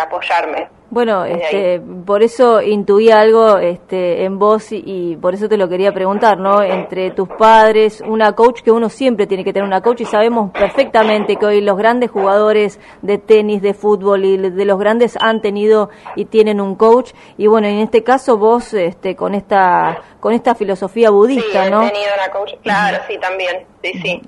apoyarme. 0.00 0.68
Bueno, 0.92 1.24
este, 1.24 1.80
por 1.80 2.22
eso 2.22 2.60
intuí 2.60 3.10
algo 3.10 3.56
este, 3.56 4.24
en 4.24 4.38
vos 4.38 4.72
y, 4.72 5.16
por 5.22 5.32
eso 5.32 5.48
te 5.48 5.56
lo 5.56 5.66
quería 5.66 5.90
preguntar, 5.90 6.36
¿no? 6.36 6.62
Entre 6.62 7.12
tus 7.12 7.30
padres, 7.30 8.02
una 8.06 8.34
coach 8.34 8.60
que 8.60 8.70
uno 8.70 8.90
siempre 8.90 9.26
tiene 9.26 9.42
que 9.42 9.54
tener 9.54 9.66
una 9.66 9.80
coach 9.80 10.02
y 10.02 10.04
sabemos 10.04 10.50
perfectamente 10.50 11.36
que 11.36 11.46
hoy 11.46 11.62
los 11.62 11.78
grandes 11.78 12.10
jugadores 12.10 12.78
de 13.00 13.16
tenis, 13.16 13.62
de 13.62 13.72
fútbol 13.72 14.26
y 14.26 14.36
de 14.36 14.64
los 14.66 14.78
grandes 14.78 15.16
han 15.18 15.40
tenido 15.40 15.88
y 16.14 16.26
tienen 16.26 16.60
un 16.60 16.74
coach 16.76 17.12
y 17.38 17.46
bueno, 17.46 17.68
en 17.68 17.78
este 17.78 18.04
caso 18.04 18.36
vos 18.36 18.74
este, 18.74 19.16
con 19.16 19.34
esta 19.34 20.02
con 20.20 20.34
esta 20.34 20.54
filosofía 20.54 21.08
budista, 21.08 21.64
sí, 21.64 21.70
¿no? 21.70 21.84
he 21.84 21.90
tenido 21.90 22.10
una 22.14 22.30
coach, 22.30 22.52
claro, 22.62 22.98
sí, 23.08 23.16
también, 23.16 23.66
sí, 23.82 23.92
sí. 23.94 24.22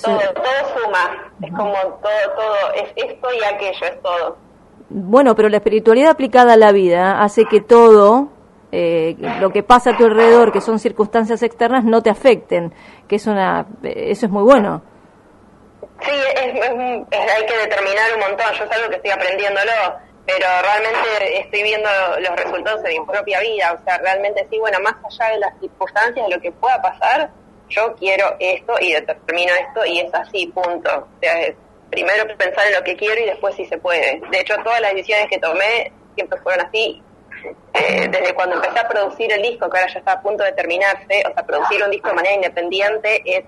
Todo, 0.00 0.18
todo 0.18 0.80
suma, 0.84 1.32
es 1.42 1.50
como 1.50 1.72
todo, 1.72 2.32
todo, 2.36 2.74
es 2.74 2.92
esto 2.94 3.28
y 3.32 3.44
aquello, 3.44 3.86
es 3.86 4.02
todo. 4.02 4.45
Bueno, 4.88 5.34
pero 5.34 5.48
la 5.48 5.56
espiritualidad 5.56 6.10
aplicada 6.10 6.52
a 6.52 6.56
la 6.56 6.72
vida 6.72 7.22
hace 7.22 7.44
que 7.44 7.60
todo 7.60 8.28
eh, 8.72 9.16
lo 9.40 9.50
que 9.50 9.62
pasa 9.62 9.90
a 9.90 9.96
tu 9.96 10.04
alrededor, 10.04 10.52
que 10.52 10.60
son 10.60 10.78
circunstancias 10.78 11.42
externas, 11.42 11.84
no 11.84 12.02
te 12.02 12.10
afecten, 12.10 12.72
que 13.08 13.16
es 13.16 13.26
una, 13.26 13.66
eso 13.82 14.26
es 14.26 14.32
muy 14.32 14.42
bueno. 14.42 14.82
Sí, 16.00 16.10
hay 16.10 17.46
que 17.46 17.56
determinar 17.56 18.14
un 18.14 18.20
montón, 18.20 18.46
yo 18.58 18.64
es 18.64 18.70
algo 18.70 18.90
que 18.90 18.96
estoy 18.96 19.10
aprendiéndolo, 19.10 19.72
pero 20.26 20.46
realmente 20.62 21.40
estoy 21.40 21.62
viendo 21.62 21.88
los 22.20 22.36
resultados 22.36 22.82
de 22.82 22.98
mi 22.98 23.06
propia 23.06 23.40
vida, 23.40 23.72
o 23.80 23.84
sea, 23.84 23.98
realmente 23.98 24.46
sí, 24.50 24.58
bueno, 24.58 24.78
más 24.80 24.94
allá 25.04 25.32
de 25.32 25.38
las 25.38 25.58
circunstancias, 25.58 26.26
de 26.28 26.34
lo 26.34 26.40
que 26.40 26.52
pueda 26.52 26.80
pasar, 26.82 27.30
yo 27.68 27.94
quiero 27.96 28.36
esto 28.38 28.74
y 28.80 28.92
determino 28.92 29.52
esto 29.54 29.84
y 29.86 30.00
es 30.00 30.14
así, 30.14 30.46
punto. 30.48 30.90
O 30.90 31.20
sea, 31.20 31.54
primero 31.90 32.24
pensar 32.36 32.66
en 32.66 32.74
lo 32.74 32.84
que 32.84 32.96
quiero 32.96 33.20
y 33.20 33.26
después 33.26 33.54
si 33.54 33.66
se 33.66 33.78
puede. 33.78 34.20
De 34.30 34.40
hecho, 34.40 34.54
todas 34.64 34.80
las 34.80 34.92
decisiones 34.94 35.28
que 35.28 35.38
tomé 35.38 35.92
siempre 36.14 36.40
fueron 36.40 36.66
así. 36.66 37.02
Eh, 37.74 38.08
desde 38.10 38.34
cuando 38.34 38.56
empecé 38.56 38.78
a 38.78 38.88
producir 38.88 39.30
el 39.32 39.42
disco, 39.42 39.68
que 39.68 39.78
ahora 39.78 39.92
ya 39.92 39.98
está 39.98 40.12
a 40.12 40.22
punto 40.22 40.42
de 40.42 40.52
terminarse, 40.52 41.22
o 41.30 41.34
sea, 41.34 41.46
producir 41.46 41.82
un 41.84 41.90
disco 41.90 42.08
de 42.08 42.14
manera 42.14 42.34
independiente 42.34 43.22
es, 43.24 43.44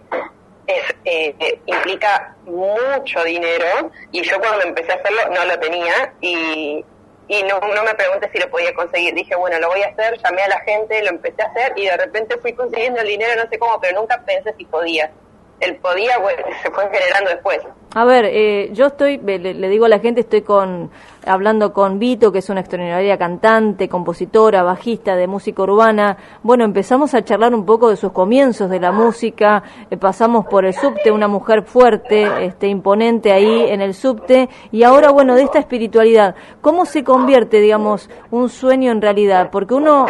eh, 1.04 1.60
implica 1.64 2.36
mucho 2.44 3.24
dinero 3.24 3.90
y 4.12 4.22
yo 4.22 4.38
cuando 4.38 4.64
empecé 4.64 4.92
a 4.92 4.96
hacerlo 4.96 5.22
no 5.30 5.46
lo 5.46 5.58
tenía 5.58 6.12
y, 6.20 6.84
y 7.26 7.42
no, 7.44 7.58
no 7.58 7.84
me 7.84 7.94
pregunté 7.94 8.30
si 8.30 8.38
lo 8.38 8.50
podía 8.50 8.74
conseguir. 8.74 9.14
Dije, 9.14 9.34
bueno, 9.34 9.58
lo 9.58 9.68
voy 9.68 9.82
a 9.82 9.88
hacer, 9.88 10.18
llamé 10.22 10.42
a 10.42 10.48
la 10.48 10.60
gente, 10.60 11.02
lo 11.02 11.08
empecé 11.08 11.42
a 11.42 11.46
hacer 11.46 11.72
y 11.76 11.86
de 11.86 11.96
repente 11.96 12.36
fui 12.36 12.52
consiguiendo 12.52 13.00
el 13.00 13.08
dinero, 13.08 13.42
no 13.42 13.48
sé 13.48 13.58
cómo, 13.58 13.80
pero 13.80 13.98
nunca 13.98 14.22
pensé 14.24 14.54
si 14.58 14.66
podía. 14.66 15.10
El 15.60 15.76
podía, 15.76 16.18
bueno, 16.18 16.42
se 16.62 16.70
fue 16.70 16.88
generando 16.90 17.30
después. 17.30 17.60
A 17.94 18.04
ver, 18.04 18.26
eh, 18.26 18.70
yo 18.72 18.86
estoy, 18.86 19.18
le, 19.18 19.68
digo 19.68 19.86
a 19.86 19.88
la 19.88 19.98
gente, 19.98 20.20
estoy 20.20 20.42
con 20.42 20.90
hablando 21.28 21.72
con 21.72 21.98
Vito, 21.98 22.32
que 22.32 22.38
es 22.38 22.48
una 22.48 22.60
extraordinaria 22.60 23.18
cantante, 23.18 23.88
compositora, 23.88 24.62
bajista 24.62 25.14
de 25.14 25.26
música 25.26 25.62
urbana. 25.62 26.16
Bueno, 26.42 26.64
empezamos 26.64 27.14
a 27.14 27.22
charlar 27.22 27.54
un 27.54 27.64
poco 27.64 27.90
de 27.90 27.96
sus 27.96 28.12
comienzos 28.12 28.70
de 28.70 28.80
la 28.80 28.92
música, 28.92 29.62
eh, 29.90 29.96
pasamos 29.96 30.46
por 30.46 30.64
el 30.64 30.74
subte, 30.74 31.12
una 31.12 31.28
mujer 31.28 31.62
fuerte, 31.62 32.46
este, 32.46 32.68
imponente 32.68 33.32
ahí 33.32 33.66
en 33.68 33.80
el 33.80 33.94
subte, 33.94 34.48
y 34.72 34.82
ahora, 34.82 35.10
bueno, 35.10 35.34
de 35.34 35.42
esta 35.42 35.58
espiritualidad, 35.58 36.34
¿cómo 36.60 36.86
se 36.86 37.04
convierte, 37.04 37.60
digamos, 37.60 38.08
un 38.30 38.48
sueño 38.48 38.90
en 38.90 39.02
realidad? 39.02 39.50
Porque 39.50 39.74
uno 39.74 40.06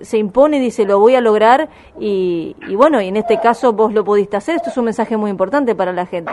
se, 0.00 0.18
impone 0.18 0.58
y 0.58 0.60
dice, 0.60 0.84
lo 0.84 0.98
voy 0.98 1.16
a 1.16 1.20
lograr, 1.20 1.68
y, 1.98 2.56
y 2.68 2.74
bueno, 2.76 3.00
y 3.00 3.08
en 3.08 3.16
este 3.16 3.40
caso 3.40 3.72
vos 3.72 3.92
lo 3.92 4.04
pudiste 4.04 4.36
hacer, 4.36 4.56
esto 4.56 4.70
es 4.70 4.76
un 4.76 4.84
mensaje 4.84 5.16
muy 5.16 5.30
importante 5.30 5.74
para 5.74 5.92
la 5.92 6.06
gente 6.06 6.32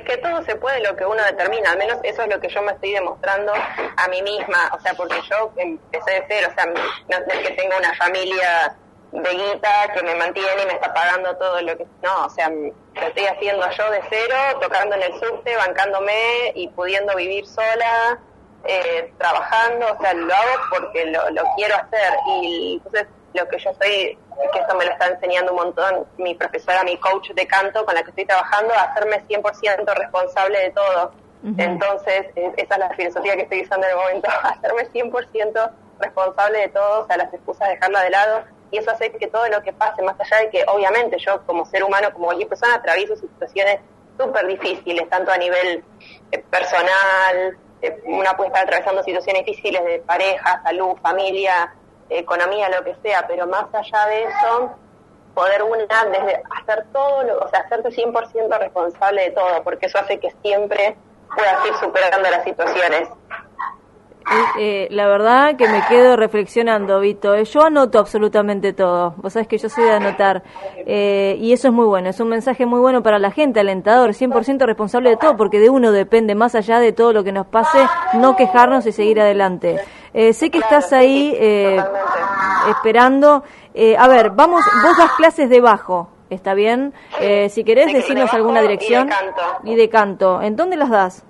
es 0.00 0.04
que 0.04 0.16
todo 0.18 0.42
se 0.44 0.56
puede 0.56 0.80
lo 0.80 0.96
que 0.96 1.04
uno 1.04 1.22
determina, 1.22 1.72
al 1.72 1.78
menos 1.78 1.98
eso 2.02 2.22
es 2.22 2.28
lo 2.28 2.40
que 2.40 2.48
yo 2.48 2.62
me 2.62 2.72
estoy 2.72 2.92
demostrando 2.92 3.52
a 3.52 4.08
mí 4.08 4.22
misma, 4.22 4.70
o 4.72 4.80
sea, 4.80 4.94
porque 4.94 5.20
yo 5.28 5.52
empecé 5.56 6.10
de 6.12 6.24
cero, 6.28 6.48
o 6.50 6.54
sea, 6.54 6.66
no 6.66 7.16
es 7.32 7.48
que 7.48 7.54
tenga 7.54 7.76
una 7.76 7.94
familia 7.94 8.76
de 9.12 9.30
guita 9.30 9.92
que 9.92 10.02
me 10.02 10.14
mantiene 10.14 10.62
y 10.62 10.66
me 10.66 10.74
está 10.74 10.94
pagando 10.94 11.36
todo 11.36 11.60
lo 11.62 11.76
que... 11.76 11.84
No, 12.02 12.26
o 12.26 12.30
sea, 12.30 12.48
lo 12.48 13.06
estoy 13.06 13.26
haciendo 13.26 13.68
yo 13.70 13.90
de 13.90 14.00
cero, 14.08 14.36
tocando 14.60 14.94
en 14.96 15.02
el 15.02 15.12
subte, 15.14 15.56
bancándome 15.56 16.52
y 16.54 16.68
pudiendo 16.68 17.16
vivir 17.16 17.46
sola, 17.46 18.18
eh, 18.64 19.12
trabajando, 19.18 19.86
o 19.92 20.00
sea, 20.00 20.14
lo 20.14 20.32
hago 20.32 20.62
porque 20.70 21.06
lo, 21.06 21.30
lo 21.30 21.42
quiero 21.56 21.74
hacer 21.74 22.14
y 22.26 22.74
entonces 22.74 23.06
lo 23.34 23.48
que 23.48 23.58
yo 23.58 23.70
estoy 23.70 24.18
que 24.52 24.58
esto 24.58 24.74
me 24.76 24.84
lo 24.84 24.92
está 24.92 25.08
enseñando 25.08 25.52
un 25.52 25.58
montón 25.58 26.06
mi 26.18 26.34
profesora, 26.34 26.82
mi 26.84 26.96
coach 26.98 27.30
de 27.30 27.46
canto 27.46 27.84
con 27.84 27.94
la 27.94 28.02
que 28.02 28.10
estoy 28.10 28.26
trabajando, 28.26 28.74
a 28.74 28.82
hacerme 28.82 29.22
100% 29.26 29.94
responsable 29.94 30.58
de 30.58 30.70
todo. 30.70 31.12
Entonces, 31.56 32.26
esa 32.36 32.74
es 32.74 32.78
la 32.78 32.90
filosofía 32.90 33.34
que 33.34 33.42
estoy 33.42 33.62
usando 33.62 33.86
en 33.86 33.92
el 33.92 33.98
momento, 33.98 34.28
hacerme 34.42 34.86
100% 34.90 35.70
responsable 35.98 36.58
de 36.58 36.68
todo, 36.68 37.04
o 37.04 37.06
sea, 37.06 37.16
las 37.16 37.32
excusas 37.32 37.68
dejarla 37.68 38.02
de 38.02 38.10
lado, 38.10 38.44
y 38.70 38.78
eso 38.78 38.90
hace 38.90 39.10
que 39.10 39.26
todo 39.26 39.48
lo 39.48 39.62
que 39.62 39.72
pase, 39.72 40.02
más 40.02 40.16
allá 40.20 40.44
de 40.44 40.50
que 40.50 40.64
obviamente 40.68 41.18
yo 41.18 41.44
como 41.46 41.64
ser 41.66 41.82
humano, 41.82 42.12
como 42.12 42.26
cualquier 42.26 42.48
persona, 42.48 42.74
atravieso 42.74 43.16
situaciones 43.16 43.80
súper 44.18 44.46
difíciles, 44.46 45.08
tanto 45.08 45.30
a 45.30 45.38
nivel 45.38 45.82
eh, 46.30 46.38
personal, 46.50 47.56
eh, 47.82 48.02
una 48.04 48.36
puede 48.36 48.48
estar 48.48 48.64
atravesando 48.64 49.02
situaciones 49.02 49.44
difíciles 49.46 49.82
de 49.84 49.98
pareja, 50.00 50.62
salud, 50.62 50.96
familia, 51.02 51.74
economía, 52.10 52.68
lo 52.68 52.84
que 52.84 52.94
sea, 53.02 53.24
pero 53.26 53.46
más 53.46 53.66
allá 53.72 54.06
de 54.06 54.24
eso, 54.24 54.74
poder 55.34 55.62
una 55.62 56.04
desde 56.04 56.42
hacer 56.60 56.84
todo, 56.92 57.22
lo, 57.22 57.38
o 57.38 57.48
sea, 57.48 57.60
hacerte 57.60 57.90
100% 57.90 58.58
responsable 58.58 59.22
de 59.22 59.30
todo, 59.30 59.62
porque 59.62 59.86
eso 59.86 59.98
hace 59.98 60.18
que 60.18 60.30
siempre 60.42 60.96
puedas 61.34 61.66
ir 61.66 61.74
superando 61.74 62.30
las 62.30 62.44
situaciones. 62.44 63.08
Eh, 64.58 64.86
la 64.90 65.08
verdad 65.08 65.56
que 65.56 65.66
me 65.68 65.82
quedo 65.88 66.16
reflexionando, 66.16 67.00
Vito. 67.00 67.34
Eh, 67.34 67.44
yo 67.44 67.62
anoto 67.62 67.98
absolutamente 67.98 68.72
todo. 68.72 69.14
Vos 69.16 69.32
sabés 69.32 69.48
que 69.48 69.58
yo 69.58 69.68
soy 69.68 69.84
de 69.84 69.92
anotar. 69.92 70.42
Eh, 70.86 71.36
y 71.40 71.52
eso 71.52 71.68
es 71.68 71.74
muy 71.74 71.86
bueno. 71.86 72.10
Es 72.10 72.20
un 72.20 72.28
mensaje 72.28 72.64
muy 72.64 72.80
bueno 72.80 73.02
para 73.02 73.18
la 73.18 73.32
gente, 73.32 73.60
alentador. 73.60 74.10
100% 74.10 74.66
responsable 74.66 75.10
de 75.10 75.16
todo, 75.16 75.36
porque 75.36 75.58
de 75.58 75.70
uno 75.70 75.90
depende, 75.90 76.34
más 76.34 76.54
allá 76.54 76.78
de 76.78 76.92
todo 76.92 77.12
lo 77.12 77.24
que 77.24 77.32
nos 77.32 77.46
pase, 77.46 77.78
no 78.14 78.36
quejarnos 78.36 78.86
y 78.86 78.92
seguir 78.92 79.20
adelante. 79.20 79.80
sé 80.12 80.50
que 80.50 80.58
estás 80.58 80.92
ahí 80.92 81.36
esperando. 82.68 83.44
a 83.98 84.08
ver, 84.08 84.30
vamos, 84.30 84.64
vos 84.82 84.96
das 84.96 85.12
clases 85.12 85.48
de 85.48 85.60
bajo. 85.60 86.10
¿Está 86.28 86.54
bien? 86.54 86.94
si 87.48 87.64
querés 87.64 87.92
decirnos 87.92 88.32
alguna 88.34 88.62
dirección. 88.62 89.08
Y 89.08 89.10
de 89.10 89.16
canto. 89.16 89.42
Y 89.64 89.74
de 89.74 89.88
canto. 89.88 90.42
¿En 90.42 90.56
dónde 90.56 90.76
las 90.76 90.90
das? 90.90 91.24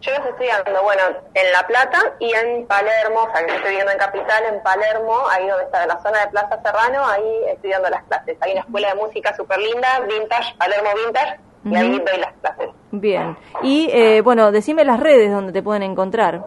Yo 0.00 0.12
los 0.12 0.26
estoy 0.26 0.46
dando, 0.46 0.82
bueno, 0.82 1.02
en 1.34 1.52
La 1.52 1.66
Plata 1.66 1.98
y 2.18 2.32
en 2.32 2.66
Palermo, 2.66 3.20
o 3.22 3.32
sea, 3.32 3.46
que 3.46 3.56
estoy 3.56 3.70
viviendo 3.70 3.92
en 3.92 3.98
Capital, 3.98 4.44
en 4.52 4.62
Palermo, 4.62 5.26
ahí 5.30 5.48
donde 5.48 5.64
está 5.64 5.86
la 5.86 6.00
zona 6.02 6.20
de 6.20 6.28
Plaza 6.28 6.60
Serrano, 6.62 7.06
ahí 7.06 7.40
estoy 7.48 7.70
dando 7.70 7.90
las 7.90 8.04
clases. 8.04 8.36
Hay 8.40 8.52
una 8.52 8.60
escuela 8.60 8.88
de 8.88 8.94
música 8.94 9.34
súper 9.34 9.58
linda, 9.58 10.00
Vintage, 10.00 10.54
Palermo 10.58 10.90
Vintage, 11.04 11.40
y 11.64 11.76
ahí 11.76 11.98
doy 11.98 12.20
las 12.20 12.32
clases. 12.40 12.68
Bien. 12.92 13.36
Y, 13.62 13.88
eh, 13.92 14.20
bueno, 14.20 14.52
decime 14.52 14.84
las 14.84 15.00
redes 15.00 15.32
donde 15.32 15.52
te 15.52 15.62
pueden 15.62 15.82
encontrar. 15.82 16.44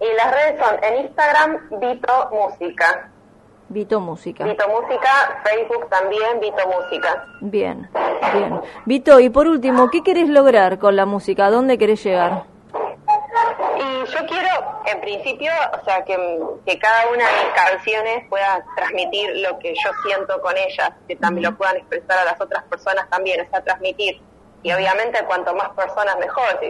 Y 0.00 0.14
las 0.14 0.30
redes 0.30 0.60
son 0.60 0.84
en 0.84 1.06
Instagram, 1.06 1.80
Vito 1.80 2.28
Música. 2.30 3.10
Vito 3.68 4.00
Música. 4.00 4.44
Vito 4.44 4.68
Música, 4.68 5.40
Facebook 5.42 5.88
también, 5.88 6.38
Vito 6.40 6.66
Música. 6.68 7.26
Bien, 7.40 7.88
bien. 8.34 8.60
Vito, 8.84 9.18
y 9.20 9.30
por 9.30 9.48
último, 9.48 9.90
¿qué 9.90 10.02
querés 10.02 10.28
lograr 10.28 10.78
con 10.78 10.96
la 10.96 11.06
música? 11.06 11.46
¿A 11.46 11.50
dónde 11.50 11.78
querés 11.78 12.04
llegar? 12.04 12.44
Y 13.78 14.04
yo 14.06 14.26
quiero, 14.26 14.48
en 14.86 15.00
principio, 15.00 15.50
o 15.80 15.84
sea, 15.84 16.04
que, 16.04 16.16
que, 16.64 16.78
cada 16.78 17.08
una 17.08 17.26
de 17.28 17.44
mis 17.44 17.54
canciones 17.54 18.28
pueda 18.28 18.64
transmitir 18.76 19.30
lo 19.36 19.58
que 19.58 19.74
yo 19.74 19.90
siento 20.04 20.40
con 20.40 20.56
ellas, 20.56 20.90
que 21.08 21.16
también 21.16 21.50
lo 21.50 21.56
puedan 21.56 21.76
expresar 21.76 22.18
a 22.18 22.24
las 22.24 22.40
otras 22.40 22.62
personas 22.64 23.08
también, 23.10 23.40
o 23.40 23.50
sea, 23.50 23.62
transmitir. 23.62 24.20
Y 24.62 24.72
obviamente 24.72 25.24
cuanto 25.26 25.54
más 25.54 25.70
personas 25.70 26.18
mejor, 26.18 26.60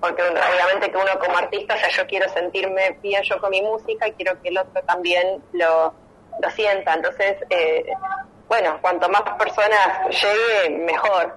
porque 0.00 0.22
obviamente 0.22 0.90
que 0.90 0.96
uno 0.96 1.18
como 1.18 1.38
artista, 1.38 1.74
o 1.74 1.78
sea, 1.78 1.88
yo 1.88 2.06
quiero 2.06 2.28
sentirme 2.28 2.98
bien 3.02 3.22
yo 3.22 3.40
con 3.40 3.50
mi 3.50 3.62
música 3.62 4.06
y 4.06 4.12
quiero 4.12 4.40
que 4.40 4.48
el 4.48 4.58
otro 4.58 4.82
también 4.82 5.42
lo, 5.52 5.92
lo 6.40 6.50
sienta. 6.50 6.94
Entonces, 6.94 7.36
eh, 7.50 7.84
bueno, 8.48 8.78
cuanto 8.80 9.08
más 9.08 9.22
personas 9.38 10.08
llegue, 10.08 10.78
mejor. 10.78 11.36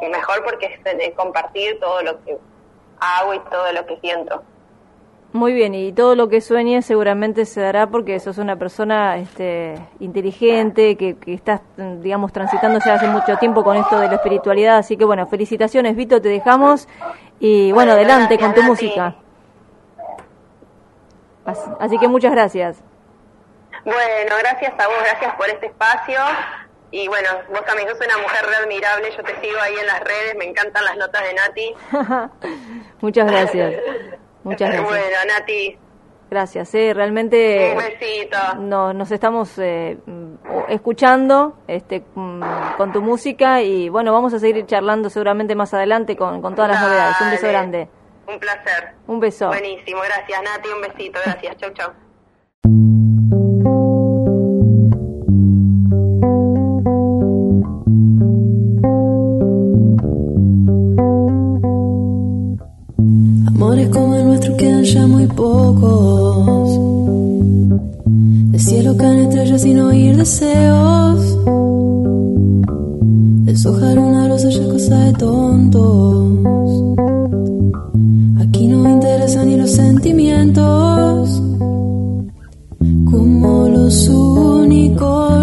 Mejor 0.00 0.44
porque 0.44 0.78
es 0.84 1.14
compartir 1.14 1.80
todo 1.80 2.02
lo 2.02 2.22
que 2.22 2.36
hago 3.00 3.34
y 3.34 3.40
todo 3.40 3.72
lo 3.72 3.86
que 3.86 3.98
siento. 4.00 4.42
Muy 5.32 5.52
bien, 5.52 5.74
y 5.74 5.92
todo 5.92 6.14
lo 6.14 6.28
que 6.28 6.40
sueñes 6.40 6.86
seguramente 6.86 7.44
se 7.44 7.60
dará 7.60 7.88
porque 7.88 8.18
sos 8.20 8.38
una 8.38 8.56
persona 8.56 9.18
este, 9.18 9.74
inteligente, 10.00 10.96
que, 10.96 11.16
que 11.16 11.34
estás, 11.34 11.60
digamos, 12.00 12.32
transitando 12.32 12.78
ya 12.84 12.94
hace 12.94 13.06
mucho 13.08 13.36
tiempo 13.36 13.62
con 13.62 13.76
esto 13.76 13.98
de 13.98 14.08
la 14.08 14.14
espiritualidad. 14.14 14.78
Así 14.78 14.96
que, 14.96 15.04
bueno, 15.04 15.26
felicitaciones, 15.26 15.94
Vito, 15.94 16.22
te 16.22 16.28
dejamos. 16.28 16.88
Y, 17.38 17.72
bueno, 17.72 17.92
adelante 17.92 18.38
con 18.38 18.54
tu 18.54 18.62
música. 18.62 19.14
Así, 21.78 21.98
que 21.98 22.08
muchas 22.08 22.32
gracias. 22.32 22.82
Bueno, 23.84 24.36
gracias 24.40 24.72
a 24.78 24.88
vos, 24.88 24.96
gracias 25.00 25.34
por 25.36 25.48
este 25.48 25.66
espacio. 25.66 26.18
Y 26.90 27.08
bueno, 27.08 27.28
vos 27.50 27.64
también 27.64 27.88
sos 27.88 27.98
una 28.00 28.18
mujer 28.18 28.46
re 28.46 28.56
admirable, 28.56 29.10
yo 29.16 29.22
te 29.22 29.40
sigo 29.40 29.58
ahí 29.60 29.74
en 29.76 29.86
las 29.86 30.00
redes, 30.00 30.36
me 30.38 30.44
encantan 30.44 30.84
las 30.84 30.96
notas 30.96 31.22
de 31.22 31.34
Nati. 31.34 31.74
Muchas 33.00 33.30
gracias. 33.30 33.74
Muchas 34.44 34.70
gracias. 34.70 34.88
Bueno, 34.88 35.16
Nati. 35.26 35.78
Gracias, 36.30 36.74
eh, 36.74 36.92
realmente 36.92 37.72
Un 37.72 37.78
besito. 37.78 38.38
No, 38.58 38.92
nos 38.92 39.10
estamos 39.12 39.56
eh, 39.58 39.96
escuchando 40.68 41.58
este, 41.66 42.04
mm, 42.14 42.42
con 42.76 42.92
tu 42.92 43.02
música 43.02 43.62
y 43.62 43.88
bueno, 43.88 44.12
vamos 44.12 44.34
a 44.34 44.38
seguir 44.38 44.64
charlando 44.66 45.10
seguramente 45.10 45.54
más 45.54 45.72
adelante 45.74 46.16
con, 46.16 46.42
con 46.42 46.54
todas 46.54 46.70
las 46.70 46.80
novedades. 46.80 47.20
Un 47.20 47.30
beso 47.30 47.48
grande. 47.48 47.88
Un 48.28 48.38
placer. 48.40 48.94
Un 49.06 49.20
beso. 49.20 49.48
Buenísimo, 49.48 50.00
gracias 50.02 50.42
Nati, 50.42 50.68
un 50.68 50.80
besito, 50.82 51.18
gracias. 51.24 51.56
chau, 51.60 51.70
chau. 51.72 52.05
Estrellas 69.56 69.62
sin 69.62 69.78
oír 69.80 70.16
deseos. 70.16 71.38
Deshojar 73.44 73.98
una 73.98 74.28
rosa 74.28 74.48
ya 74.50 74.68
cosa 74.68 74.98
de 75.04 75.12
tontos. 75.14 76.84
Aquí 78.40 78.68
no 78.68 78.88
interesan 78.88 79.48
ni 79.48 79.56
los 79.56 79.70
sentimientos. 79.70 81.42
Como 83.10 83.68
los 83.68 84.08
unicornios 84.08 85.36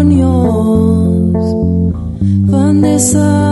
van 2.50 2.80
desapareciendo. 2.82 3.43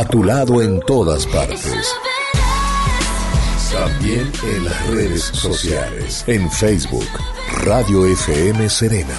A 0.00 0.04
tu 0.06 0.24
lado 0.24 0.62
en 0.62 0.80
todas 0.80 1.26
partes. 1.26 1.94
También 3.70 4.32
en 4.44 4.64
las 4.64 4.86
redes 4.86 5.24
sociales. 5.24 6.24
En 6.26 6.50
Facebook, 6.50 7.04
Radio 7.64 8.06
FM 8.06 8.66
Serena. 8.70 9.14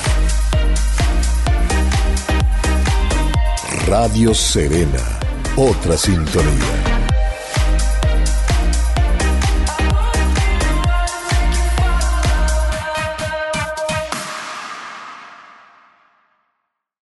Radio 3.85 4.33
Serena. 4.33 5.19
Otra 5.55 5.95
sintonía. 5.95 6.90